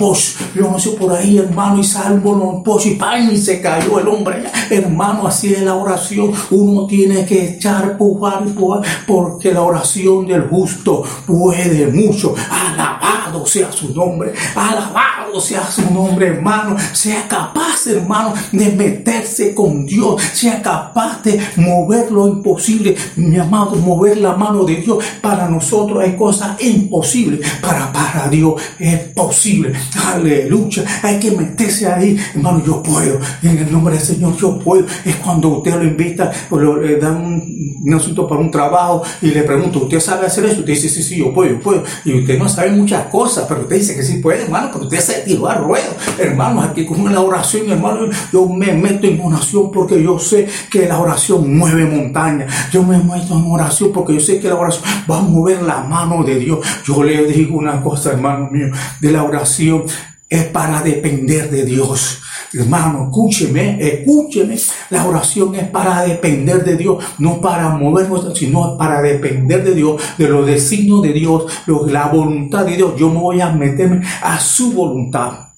yo 0.55 0.69
no 0.69 0.79
sé 0.79 0.91
por 0.91 1.13
ahí, 1.13 1.37
hermano, 1.37 1.79
y 1.79 1.83
sale 1.83 2.15
un 2.15 2.23
bolón 2.23 2.63
y 2.83 2.91
pan, 2.91 3.31
y 3.31 3.37
se 3.37 3.61
cayó 3.61 3.99
el 3.99 4.07
hombre, 4.07 4.43
hermano, 4.69 5.27
así 5.27 5.53
es 5.53 5.61
la 5.61 5.75
oración, 5.75 6.31
uno 6.51 6.85
tiene 6.87 7.25
que 7.25 7.55
echar, 7.55 7.97
pujar, 7.97 8.45
pujar, 8.53 8.81
porque 9.07 9.53
la 9.53 9.61
oración 9.61 10.27
del 10.27 10.43
justo 10.47 11.03
puede 11.25 11.87
mucho, 11.87 12.35
alabado 12.49 13.45
sea 13.45 13.71
su 13.71 13.93
nombre, 13.93 14.33
alabado 14.55 15.22
sea 15.39 15.69
su 15.69 15.89
nombre, 15.91 16.27
hermano, 16.27 16.75
sea 16.93 17.27
capaz, 17.27 17.87
hermano, 17.87 18.33
de 18.51 18.71
meterse 18.71 19.53
con 19.53 19.85
Dios, 19.85 20.21
sea 20.33 20.61
capaz 20.61 21.23
de 21.23 21.39
mover 21.57 22.11
lo 22.11 22.27
imposible, 22.27 22.95
mi 23.15 23.37
amado, 23.37 23.75
mover 23.75 24.17
la 24.17 24.35
mano 24.35 24.63
de 24.63 24.77
Dios. 24.77 25.03
Para 25.21 25.49
nosotros 25.49 26.03
hay 26.03 26.15
cosas 26.15 26.61
imposibles, 26.61 27.47
para, 27.61 27.91
para 27.91 28.27
Dios 28.29 28.61
es 28.79 28.99
posible. 29.09 29.73
Aleluya, 30.13 30.83
hay 31.01 31.19
que 31.19 31.31
meterse 31.31 31.87
ahí, 31.87 32.17
hermano, 32.35 32.63
yo 32.65 32.81
puedo, 32.81 33.19
en 33.41 33.57
el 33.57 33.71
nombre 33.71 33.95
del 33.95 34.03
Señor, 34.03 34.35
yo 34.37 34.59
puedo. 34.59 34.85
Es 35.05 35.15
cuando 35.17 35.49
usted 35.49 35.75
lo 35.75 35.83
invita 35.83 36.31
o 36.49 36.57
le 36.57 36.97
dan 36.97 37.15
un, 37.23 37.93
asunto 37.93 38.27
para 38.27 38.41
un 38.41 38.49
trabajo 38.49 39.03
y 39.21 39.27
le 39.27 39.43
pregunto, 39.43 39.83
¿usted 39.83 39.99
sabe 39.99 40.25
hacer 40.25 40.45
eso? 40.45 40.59
Usted 40.59 40.73
dice, 40.73 40.89
sí, 40.89 41.03
sí, 41.03 41.17
yo 41.17 41.33
puedo, 41.33 41.51
yo 41.51 41.59
puedo. 41.59 41.83
Y 42.05 42.19
usted 42.19 42.37
no 42.37 42.49
sabe 42.49 42.71
muchas 42.71 43.07
cosas, 43.07 43.45
pero 43.47 43.61
usted 43.61 43.77
dice 43.77 43.95
que 43.95 44.03
sí 44.03 44.17
puede, 44.17 44.43
hermano, 44.43 44.69
pero 44.71 44.85
usted 44.85 44.99
se 44.99 45.22
tiró 45.23 45.47
a 45.47 45.55
ruedo. 45.55 45.89
Hermano, 46.17 46.61
aquí 46.61 46.85
con 46.85 47.11
la 47.11 47.21
oración, 47.21 47.69
hermano, 47.69 48.09
yo 48.31 48.47
me 48.47 48.73
meto 48.73 49.07
en 49.07 49.19
oración 49.21 49.71
porque 49.71 50.01
yo 50.01 50.19
sé 50.19 50.47
que 50.69 50.87
la 50.87 50.99
oración 50.99 51.55
mueve 51.55 51.85
montaña. 51.85 52.47
Yo 52.71 52.83
me 52.83 52.97
meto 52.97 53.33
en 53.33 53.51
oración 53.51 53.91
porque 53.93 54.15
yo 54.15 54.19
sé 54.19 54.39
que 54.39 54.49
la 54.49 54.55
oración 54.55 54.83
va 55.09 55.17
a 55.17 55.21
mover 55.21 55.61
la 55.61 55.81
mano 55.81 56.23
de 56.23 56.39
Dios. 56.39 56.59
Yo 56.85 57.03
le 57.03 57.25
digo 57.25 57.57
una 57.57 57.81
cosa, 57.81 58.11
hermano 58.11 58.49
mío, 58.49 58.67
de 58.99 59.11
la 59.11 59.23
oración 59.23 59.83
es 60.29 60.45
para 60.45 60.81
depender 60.81 61.51
de 61.51 61.63
Dios. 61.63 62.22
Hermano, 62.53 63.05
escúcheme, 63.05 63.77
escúcheme. 63.79 64.57
La 64.89 65.05
oración 65.05 65.55
es 65.55 65.67
para 65.69 66.03
depender 66.03 66.63
de 66.63 66.77
Dios, 66.77 67.03
no 67.17 67.41
para 67.41 67.69
movernos, 67.69 68.37
sino 68.37 68.77
para 68.77 69.01
depender 69.01 69.63
de 69.63 69.73
Dios, 69.73 70.01
de 70.17 70.27
los 70.27 70.45
designios 70.45 71.01
de 71.01 71.13
Dios, 71.13 71.45
la 71.87 72.07
voluntad 72.07 72.65
de 72.65 72.77
Dios. 72.77 72.93
Yo 72.97 73.09
me 73.09 73.19
voy 73.19 73.41
a 73.41 73.49
meterme 73.51 74.05
a 74.21 74.39
su 74.39 74.71
voluntad 74.73 75.53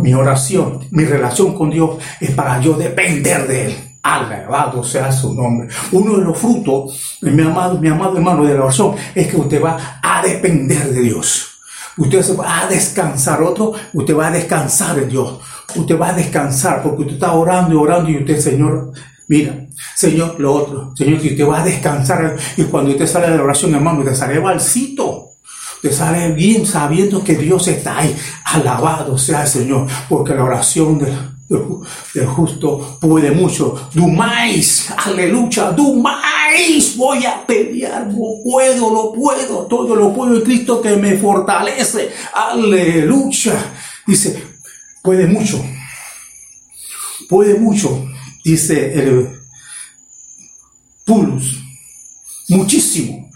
mi 0.00 0.14
oración, 0.14 0.80
mi 0.90 1.04
relación 1.04 1.54
con 1.54 1.70
Dios 1.70 1.98
es 2.20 2.30
para 2.32 2.60
yo 2.60 2.74
depender 2.74 3.46
de 3.46 3.66
Él. 3.66 3.76
Alabado 4.02 4.82
sea 4.82 5.12
su 5.12 5.34
nombre. 5.34 5.68
Uno 5.92 6.16
de 6.16 6.24
los 6.24 6.38
frutos, 6.38 7.18
mi 7.20 7.42
amado, 7.42 7.78
mi 7.78 7.88
amado 7.88 8.16
hermano 8.16 8.44
de 8.44 8.54
la 8.54 8.64
oración, 8.64 8.94
es 9.14 9.28
que 9.28 9.36
usted 9.36 9.62
va 9.62 10.00
a 10.02 10.22
depender 10.22 10.90
de 10.90 11.02
Dios. 11.02 11.46
Usted 11.98 12.22
se 12.22 12.34
va 12.34 12.62
a 12.62 12.66
descansar. 12.66 13.42
Otro, 13.42 13.74
usted 13.92 14.16
va 14.16 14.28
a 14.28 14.30
descansar 14.30 14.98
en 14.98 15.08
Dios. 15.10 15.38
Usted 15.76 15.98
va 15.98 16.08
a 16.08 16.14
descansar 16.14 16.82
porque 16.82 17.02
usted 17.02 17.14
está 17.14 17.32
orando 17.32 17.74
y 17.74 17.76
orando 17.76 18.10
y 18.10 18.18
usted, 18.18 18.38
Señor, 18.38 18.92
mira, 19.28 19.66
Señor, 19.94 20.38
lo 20.38 20.54
otro. 20.54 20.92
Señor, 20.96 21.20
que 21.20 21.28
usted 21.28 21.48
va 21.48 21.60
a 21.60 21.64
descansar. 21.64 22.36
Y 22.56 22.64
cuando 22.64 22.90
usted 22.90 23.06
sale 23.06 23.30
de 23.30 23.36
la 23.36 23.44
oración, 23.44 23.74
hermano, 23.74 24.00
usted 24.00 24.14
sale 24.14 24.38
balsito 24.38 25.30
te 25.80 25.92
sale 25.92 26.32
bien 26.32 26.66
sabiendo 26.66 27.24
que 27.24 27.34
Dios 27.34 27.66
está 27.68 27.98
ahí. 27.98 28.14
Alabado 28.44 29.16
sea 29.16 29.42
el 29.42 29.48
Señor, 29.48 29.86
porque 30.08 30.34
la 30.34 30.44
oración 30.44 30.98
del, 30.98 32.26
justo 32.26 32.98
puede 33.00 33.30
mucho. 33.30 33.88
Dumais, 33.94 34.92
aleluya, 34.96 35.72
dumais, 35.72 36.96
voy 36.96 37.24
a 37.24 37.44
pelear, 37.46 38.06
lo 38.08 38.42
puedo, 38.44 38.90
lo 38.90 39.12
puedo, 39.12 39.66
todo 39.66 39.96
lo 39.96 40.12
puedo 40.12 40.36
en 40.36 40.42
Cristo 40.42 40.80
que 40.82 40.96
me 40.96 41.16
fortalece. 41.16 42.10
Aleluya. 42.34 43.54
Dice, 44.06 44.49
puede 45.02 45.26
mucho, 45.26 45.64
puede 47.28 47.54
mucho, 47.54 48.06
dice 48.44 48.94
el 48.94 49.40
Pulus, 51.04 51.58
muchísimo. 52.48 53.30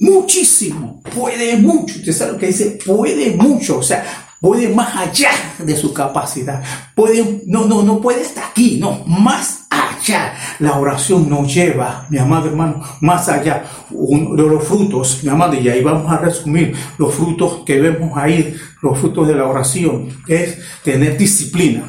Muchísimo, 0.00 1.02
puede 1.14 1.56
mucho. 1.58 1.96
Usted 1.96 2.12
sabe 2.12 2.32
lo 2.32 2.38
que 2.38 2.46
dice, 2.46 2.78
puede 2.84 3.36
mucho, 3.36 3.78
o 3.78 3.82
sea, 3.82 4.29
puede 4.40 4.68
más 4.68 4.96
allá 4.96 5.30
de 5.58 5.76
su 5.76 5.92
capacidad. 5.92 6.62
Puede, 6.94 7.42
no, 7.46 7.66
no, 7.66 7.82
no 7.82 8.00
puede 8.00 8.22
estar 8.22 8.44
aquí, 8.44 8.78
no, 8.80 9.04
más 9.06 9.66
allá. 9.70 10.34
La 10.58 10.78
oración 10.78 11.28
nos 11.28 11.52
lleva, 11.52 12.06
mi 12.08 12.18
amado 12.18 12.48
hermano, 12.48 12.82
más 13.00 13.28
allá 13.28 13.64
de 13.90 14.42
los 14.42 14.64
frutos, 14.64 15.20
mi 15.22 15.28
amado, 15.28 15.54
y 15.54 15.68
ahí 15.68 15.82
vamos 15.82 16.10
a 16.10 16.18
resumir 16.18 16.74
los 16.98 17.14
frutos 17.14 17.62
que 17.64 17.80
vemos 17.80 18.16
ahí, 18.16 18.56
los 18.82 18.98
frutos 18.98 19.28
de 19.28 19.34
la 19.34 19.46
oración, 19.46 20.08
es 20.26 20.58
tener 20.82 21.16
disciplina. 21.16 21.84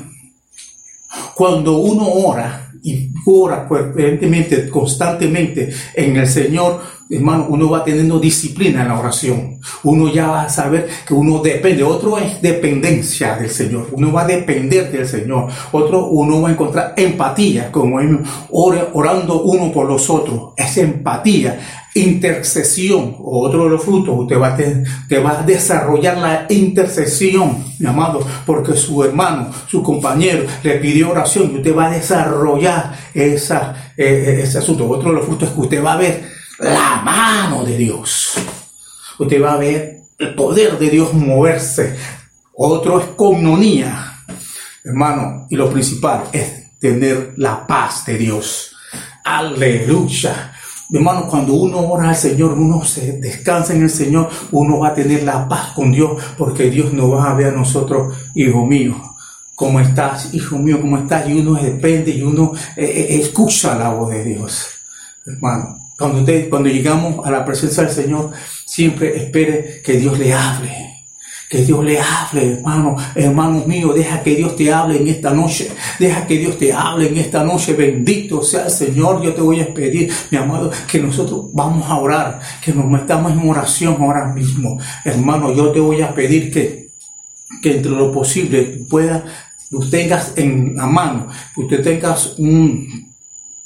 Cuando 1.33 1.77
uno 1.77 2.07
ora 2.07 2.60
y 2.83 3.11
ora 3.25 3.67
constantemente 4.71 5.69
en 5.93 6.15
el 6.15 6.27
Señor, 6.27 6.81
hermano, 7.09 7.47
uno 7.49 7.69
va 7.69 7.83
teniendo 7.83 8.19
disciplina 8.19 8.81
en 8.81 8.87
la 8.87 8.99
oración. 8.99 9.59
Uno 9.83 10.11
ya 10.11 10.27
va 10.27 10.43
a 10.43 10.49
saber 10.49 10.87
que 11.05 11.13
uno 11.13 11.39
depende. 11.39 11.83
Otro 11.83 12.17
es 12.17 12.41
dependencia 12.41 13.35
del 13.35 13.49
Señor. 13.49 13.89
Uno 13.91 14.11
va 14.11 14.21
a 14.21 14.27
depender 14.27 14.91
del 14.91 15.07
Señor. 15.07 15.49
Otro, 15.71 16.07
uno 16.07 16.41
va 16.41 16.49
a 16.49 16.51
encontrar 16.53 16.93
empatía, 16.97 17.71
como 17.71 17.99
orando 18.51 19.43
uno 19.43 19.71
por 19.71 19.87
los 19.87 20.09
otros. 20.09 20.53
Es 20.57 20.77
empatía 20.77 21.59
intercesión, 21.93 23.17
otro 23.19 23.65
de 23.65 23.71
los 23.71 23.83
frutos, 23.83 24.15
usted 24.17 24.39
va, 24.39 24.55
a 24.55 24.57
te 24.57 25.19
va 25.19 25.39
a 25.39 25.43
desarrollar 25.43 26.17
la 26.17 26.45
intercesión, 26.49 27.63
mi 27.79 27.87
amado, 27.87 28.25
porque 28.45 28.75
su 28.75 29.03
hermano, 29.03 29.51
su 29.67 29.83
compañero 29.83 30.45
le 30.63 30.79
pidió 30.79 31.11
oración 31.11 31.51
y 31.51 31.57
usted 31.57 31.75
va 31.75 31.87
a 31.87 31.91
desarrollar 31.91 32.95
esa, 33.13 33.91
eh, 33.97 34.05
eh, 34.05 34.41
ese 34.43 34.59
asunto. 34.59 34.87
Otro 34.87 35.09
de 35.09 35.17
los 35.17 35.25
frutos 35.25 35.49
es 35.49 35.55
que 35.55 35.61
usted 35.61 35.83
va 35.83 35.93
a 35.93 35.97
ver 35.97 36.23
la 36.59 37.01
mano 37.03 37.65
de 37.65 37.77
Dios. 37.77 38.33
Usted 39.19 39.41
va 39.41 39.53
a 39.53 39.57
ver 39.57 40.01
el 40.17 40.33
poder 40.33 40.79
de 40.79 40.89
Dios 40.89 41.13
moverse. 41.13 41.97
Otro 42.53 42.99
es 42.99 43.07
comunía, 43.17 44.23
hermano, 44.83 45.47
y 45.49 45.55
lo 45.55 45.69
principal 45.69 46.23
es 46.31 46.79
tener 46.79 47.33
la 47.37 47.67
paz 47.67 48.05
de 48.05 48.17
Dios. 48.17 48.75
Aleluya. 49.23 50.53
Hermano, 50.91 51.27
cuando 51.27 51.53
uno 51.53 51.79
ora 51.79 52.09
al 52.09 52.15
Señor, 52.15 52.51
uno 52.53 52.83
se 52.83 53.13
descansa 53.13 53.73
en 53.73 53.83
el 53.83 53.89
Señor, 53.89 54.29
uno 54.51 54.79
va 54.79 54.89
a 54.89 54.93
tener 54.93 55.23
la 55.23 55.47
paz 55.47 55.71
con 55.73 55.91
Dios, 55.91 56.21
porque 56.37 56.69
Dios 56.69 56.91
nos 56.91 57.13
va 57.13 57.31
a 57.31 57.33
ver 57.33 57.47
a 57.47 57.51
nosotros, 57.51 58.13
hijo 58.35 58.65
mío, 58.65 58.95
¿cómo 59.55 59.79
estás? 59.79 60.33
Hijo 60.33 60.57
mío, 60.57 60.81
¿cómo 60.81 60.97
estás? 60.97 61.29
Y 61.29 61.39
uno 61.39 61.53
depende 61.53 62.11
y 62.11 62.21
uno 62.21 62.51
eh, 62.75 62.83
eh, 62.83 63.21
escucha 63.21 63.77
la 63.77 63.89
voz 63.89 64.09
de 64.09 64.23
Dios. 64.23 64.67
Hermano, 65.25 65.79
cuando, 65.97 66.29
cuando 66.49 66.67
llegamos 66.67 67.25
a 67.25 67.31
la 67.31 67.45
presencia 67.45 67.83
del 67.83 67.93
Señor, 67.93 68.31
siempre 68.65 69.15
espere 69.15 69.81
que 69.83 69.93
Dios 69.93 70.19
le 70.19 70.33
hable 70.33 70.90
que 71.51 71.65
Dios 71.65 71.83
le 71.83 71.99
hable, 71.99 72.53
hermano, 72.53 72.95
hermano 73.13 73.65
mío, 73.67 73.91
deja 73.91 74.23
que 74.23 74.35
Dios 74.35 74.55
te 74.55 74.71
hable 74.71 75.01
en 75.01 75.09
esta 75.09 75.33
noche. 75.33 75.69
Deja 75.99 76.25
que 76.25 76.37
Dios 76.37 76.57
te 76.57 76.71
hable 76.71 77.09
en 77.09 77.17
esta 77.17 77.43
noche. 77.43 77.73
Bendito 77.73 78.41
sea 78.41 78.67
el 78.67 78.71
Señor. 78.71 79.21
Yo 79.21 79.33
te 79.33 79.41
voy 79.41 79.59
a 79.59 79.73
pedir, 79.73 80.09
mi 80.29 80.37
amado, 80.37 80.71
que 80.89 80.99
nosotros 80.99 81.47
vamos 81.51 81.85
a 81.89 81.97
orar, 81.97 82.39
que 82.63 82.73
nos 82.73 82.85
metamos 82.85 83.33
en 83.33 83.49
oración 83.49 83.97
ahora 83.99 84.27
mismo. 84.33 84.79
Hermano, 85.03 85.53
yo 85.53 85.73
te 85.73 85.81
voy 85.81 86.01
a 86.01 86.15
pedir 86.15 86.53
que, 86.53 86.91
que 87.61 87.75
entre 87.75 87.91
lo 87.91 88.13
posible 88.13 88.85
pueda, 88.89 89.25
usted 89.71 90.03
tengas 90.03 90.31
en 90.37 90.77
la 90.77 90.85
mano, 90.85 91.27
usted 91.57 91.83
tengas 91.83 92.35
un 92.39 93.10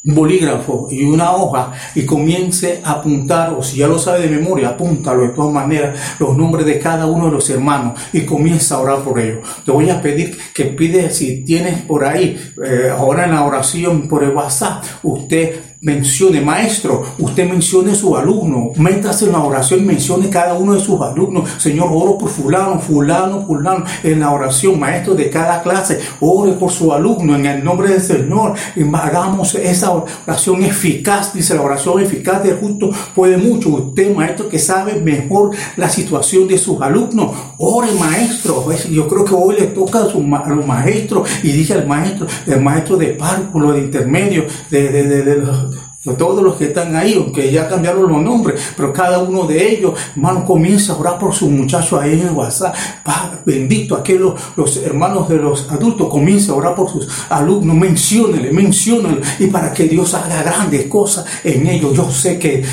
bolígrafo 0.06 0.88
y 0.92 1.04
una 1.04 1.32
hoja 1.32 1.74
y 1.96 2.06
comience 2.06 2.82
a 2.84 2.92
apuntar, 2.94 3.54
o 3.54 3.64
si 3.64 3.78
ya 3.78 3.88
lo 3.88 3.98
sabe 3.98 4.28
de 4.28 4.38
memoria, 4.38 4.70
apúntalo 4.70 5.24
de 5.24 5.30
todas 5.30 5.54
maneras, 5.54 6.00
los 6.20 6.38
nombres 6.38 6.66
de 6.66 6.80
cada 6.80 7.06
uno 7.08 7.26
de 7.26 7.32
los 7.32 7.50
hermanos 7.50 8.00
y 8.14 8.22
comienza 8.22 8.76
a 8.76 8.80
orar 8.80 9.00
por 9.00 9.20
ellos. 9.20 9.48
Te 9.66 9.72
voy 9.72 9.90
a 9.90 10.02
pedir 10.02 10.38
que 10.54 10.66
pide, 10.66 11.10
si 11.10 11.44
tienes 11.44 11.82
por 11.82 12.06
ahí, 12.06 12.40
eh, 12.64 12.90
ahora 12.90 13.26
en 13.26 13.32
la 13.32 13.44
oración 13.44 14.08
por 14.08 14.24
el 14.24 14.32
WhatsApp, 14.32 14.84
usted 15.04 15.75
mencione, 15.86 16.42
maestro, 16.42 17.04
usted 17.20 17.48
mencione 17.48 17.92
a 17.92 17.96
su 17.96 18.18
alumno, 18.18 18.72
métase 18.78 19.26
en 19.26 19.34
la 19.34 19.44
oración, 19.44 19.86
mencione 19.86 20.30
cada 20.30 20.56
uno 20.56 20.74
de 20.74 20.80
sus 20.80 21.00
alumnos. 21.00 21.48
Señor, 21.60 21.90
oro 21.92 22.18
por 22.18 22.30
fulano, 22.30 22.80
fulano, 22.80 23.46
fulano, 23.46 23.86
en 24.02 24.20
la 24.20 24.32
oración, 24.32 24.80
maestro 24.80 25.14
de 25.14 25.30
cada 25.30 25.62
clase, 25.62 26.00
ore 26.22 26.54
por 26.54 26.72
su 26.72 26.92
alumno 26.92 27.36
en 27.36 27.46
el 27.46 27.64
nombre 27.64 27.90
del 27.90 28.02
Señor. 28.02 28.56
Hagamos 28.94 29.54
esa 29.54 29.92
oración 29.92 30.64
eficaz, 30.64 31.34
dice 31.36 31.54
la 31.54 31.62
oración 31.62 32.02
eficaz 32.02 32.44
de 32.44 32.54
justo 32.54 32.90
puede 33.14 33.38
mucho. 33.38 33.70
Usted, 33.70 34.16
maestro, 34.16 34.50
que 34.50 34.58
sabe 34.58 34.96
mejor 34.96 35.52
la 35.78 35.90
situación 35.90 36.48
de 36.48 36.58
sus 36.58 36.82
alumnos, 36.82 37.32
ore, 37.60 37.92
maestro. 37.92 38.66
Yo 38.90 39.08
creo 39.08 39.24
que 39.24 39.36
hoy 39.36 39.58
le 39.60 39.68
toca 39.68 40.00
a, 40.00 40.50
los 40.50 40.66
maestros 40.66 41.30
y 41.44 41.52
dije 41.52 41.74
al 41.74 41.86
maestro, 41.86 42.26
el 42.48 42.62
maestro 42.62 42.98
de 42.98 43.10
párvulo, 43.10 43.74
de 43.74 43.82
intermedio, 43.82 44.46
de, 44.72 44.90
de, 44.90 45.24
de 45.24 45.36
los 45.36 45.75
todos 46.14 46.44
los 46.44 46.56
que 46.56 46.66
están 46.66 46.96
ahí, 46.96 47.16
aunque 47.16 47.52
ya 47.52 47.68
cambiaron 47.68 48.12
los 48.12 48.22
nombres, 48.22 48.62
pero 48.78 48.94
cada 48.94 49.20
uno 49.20 49.46
de 49.46 49.72
ellos, 49.72 49.94
hermano, 50.16 50.46
comienza 50.46 50.94
a 50.94 50.98
orar 50.98 51.18
por 51.18 51.34
sus 51.34 51.50
muchachos 51.50 52.00
ahí 52.00 52.22
en 52.22 52.36
WhatsApp. 52.36 52.76
Padre, 53.04 53.40
bendito, 53.46 53.96
aquellos 53.96 54.34
los, 54.56 54.78
hermanos 54.78 55.28
de 55.28 55.38
los 55.38 55.70
adultos, 55.72 56.08
comienza 56.10 56.52
a 56.52 56.56
orar 56.56 56.76
por 56.76 56.90
sus 56.90 57.08
alumnos, 57.30 57.76
menciónenle, 57.76 58.52
menciónenle, 58.52 59.22
y 59.40 59.48
para 59.48 59.74
que 59.74 59.86
Dios 59.86 60.14
haga 60.14 60.44
grandes 60.44 60.86
cosas 60.88 61.26
en 61.44 61.68
ellos. 61.68 61.94
Yo 61.96 62.10
sé 62.12 62.38
que 62.38 62.64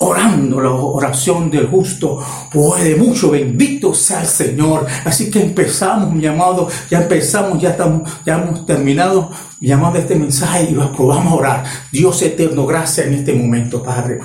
orando 0.00 0.60
la 0.60 0.70
oración 0.70 1.50
del 1.50 1.66
justo 1.66 2.18
puede 2.52 2.96
mucho. 2.96 3.30
Bendito 3.30 3.94
sea 3.94 4.20
el 4.20 4.26
Señor. 4.26 4.86
Así 5.04 5.30
que 5.30 5.42
empezamos 5.42 6.12
mi 6.12 6.22
llamado 6.22 6.68
ya 6.90 7.02
empezamos 7.02 7.60
ya 7.60 7.70
estamos 7.70 8.10
ya 8.24 8.36
hemos 8.36 8.66
terminado. 8.66 9.30
Llamando 9.60 9.98
este 9.98 10.16
mensaje 10.16 10.68
y 10.70 10.74
vamos 10.74 11.32
a 11.32 11.34
orar. 11.34 11.64
Dios 11.90 12.20
eterno 12.22 12.66
gracias 12.66 13.06
en 13.06 13.14
este 13.14 13.32
momento 13.32 13.82
Padre 13.82 14.20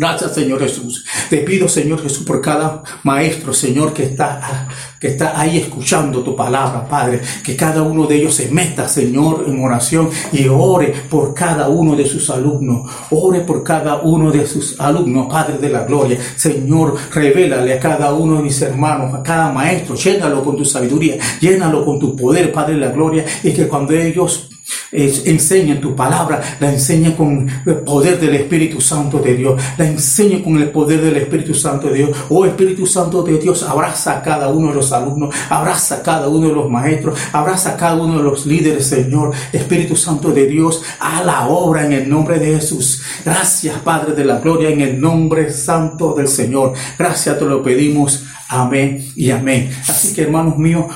Gracias, 0.00 0.34
Señor 0.34 0.60
Jesús. 0.60 1.04
Te 1.28 1.40
pido, 1.40 1.68
Señor 1.68 2.02
Jesús, 2.02 2.24
por 2.24 2.40
cada 2.40 2.82
maestro, 3.02 3.52
Señor, 3.52 3.92
que 3.92 4.04
está, 4.04 4.66
que 4.98 5.08
está 5.08 5.38
ahí 5.38 5.58
escuchando 5.58 6.22
tu 6.22 6.34
palabra, 6.34 6.88
Padre. 6.88 7.20
Que 7.44 7.54
cada 7.54 7.82
uno 7.82 8.06
de 8.06 8.16
ellos 8.16 8.34
se 8.34 8.50
meta, 8.50 8.88
Señor, 8.88 9.44
en 9.46 9.62
oración 9.62 10.08
y 10.32 10.48
ore 10.48 10.94
por 11.10 11.34
cada 11.34 11.68
uno 11.68 11.94
de 11.94 12.06
sus 12.06 12.30
alumnos. 12.30 12.90
Ore 13.10 13.40
por 13.40 13.62
cada 13.62 13.98
uno 13.98 14.32
de 14.32 14.46
sus 14.46 14.80
alumnos, 14.80 15.26
Padre 15.30 15.58
de 15.58 15.68
la 15.68 15.84
gloria. 15.84 16.18
Señor, 16.34 16.96
revélale 17.12 17.74
a 17.74 17.78
cada 17.78 18.14
uno 18.14 18.38
de 18.38 18.44
mis 18.44 18.62
hermanos, 18.62 19.14
a 19.14 19.22
cada 19.22 19.52
maestro, 19.52 19.96
llénalo 19.96 20.42
con 20.42 20.56
tu 20.56 20.64
sabiduría, 20.64 21.18
llénalo 21.42 21.84
con 21.84 21.98
tu 21.98 22.16
poder, 22.16 22.50
Padre 22.50 22.72
de 22.76 22.80
la 22.80 22.90
gloria. 22.90 23.26
Y 23.42 23.52
que 23.52 23.68
cuando 23.68 23.92
ellos 23.92 24.48
enseña 24.92 25.80
tu 25.80 25.94
palabra, 25.94 26.40
la 26.58 26.72
enseña 26.72 27.16
con 27.16 27.48
el 27.66 27.76
poder 27.76 28.18
del 28.18 28.34
Espíritu 28.34 28.80
Santo 28.80 29.18
de 29.18 29.34
Dios, 29.34 29.60
la 29.76 29.86
enseña 29.86 30.42
con 30.42 30.56
el 30.56 30.70
poder 30.70 31.00
del 31.00 31.16
Espíritu 31.16 31.54
Santo 31.54 31.88
de 31.88 31.94
Dios. 31.94 32.10
Oh 32.28 32.44
Espíritu 32.44 32.86
Santo 32.86 33.22
de 33.22 33.38
Dios, 33.38 33.62
abraza 33.62 34.18
a 34.18 34.22
cada 34.22 34.48
uno 34.48 34.68
de 34.68 34.74
los 34.74 34.92
alumnos, 34.92 35.34
abraza 35.48 35.96
a 35.96 36.02
cada 36.02 36.28
uno 36.28 36.48
de 36.48 36.54
los 36.54 36.70
maestros, 36.70 37.18
abraza 37.32 37.70
a 37.70 37.76
cada 37.76 37.96
uno 38.02 38.18
de 38.18 38.24
los 38.24 38.46
líderes, 38.46 38.86
Señor. 38.86 39.32
Espíritu 39.52 39.96
Santo 39.96 40.30
de 40.32 40.46
Dios, 40.46 40.82
a 40.98 41.22
la 41.22 41.48
obra 41.48 41.86
en 41.86 41.92
el 41.92 42.08
nombre 42.08 42.38
de 42.38 42.56
Jesús. 42.56 43.02
Gracias, 43.24 43.78
Padre 43.80 44.14
de 44.14 44.24
la 44.24 44.38
Gloria, 44.38 44.70
en 44.70 44.80
el 44.80 45.00
nombre 45.00 45.52
santo 45.52 46.14
del 46.14 46.28
Señor. 46.28 46.72
Gracias 46.98 47.38
te 47.38 47.44
lo 47.44 47.62
pedimos. 47.62 48.24
Amén 48.48 49.06
y 49.14 49.30
amén. 49.30 49.70
Así 49.88 50.12
que 50.12 50.22
hermanos 50.22 50.58
míos, 50.58 50.86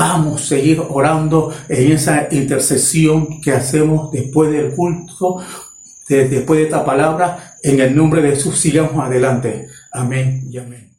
Vamos 0.00 0.40
a 0.40 0.46
seguir 0.46 0.82
orando 0.88 1.52
en 1.68 1.92
esa 1.92 2.26
intercesión 2.30 3.38
que 3.38 3.52
hacemos 3.52 4.10
después 4.10 4.50
del 4.50 4.72
culto, 4.74 5.44
después 6.08 6.58
de 6.58 6.64
esta 6.64 6.82
palabra. 6.82 7.58
En 7.62 7.80
el 7.80 7.94
nombre 7.94 8.22
de 8.22 8.30
Jesús, 8.30 8.58
sigamos 8.58 9.04
adelante. 9.04 9.68
Amén 9.92 10.48
y 10.50 10.56
amén. 10.56 10.89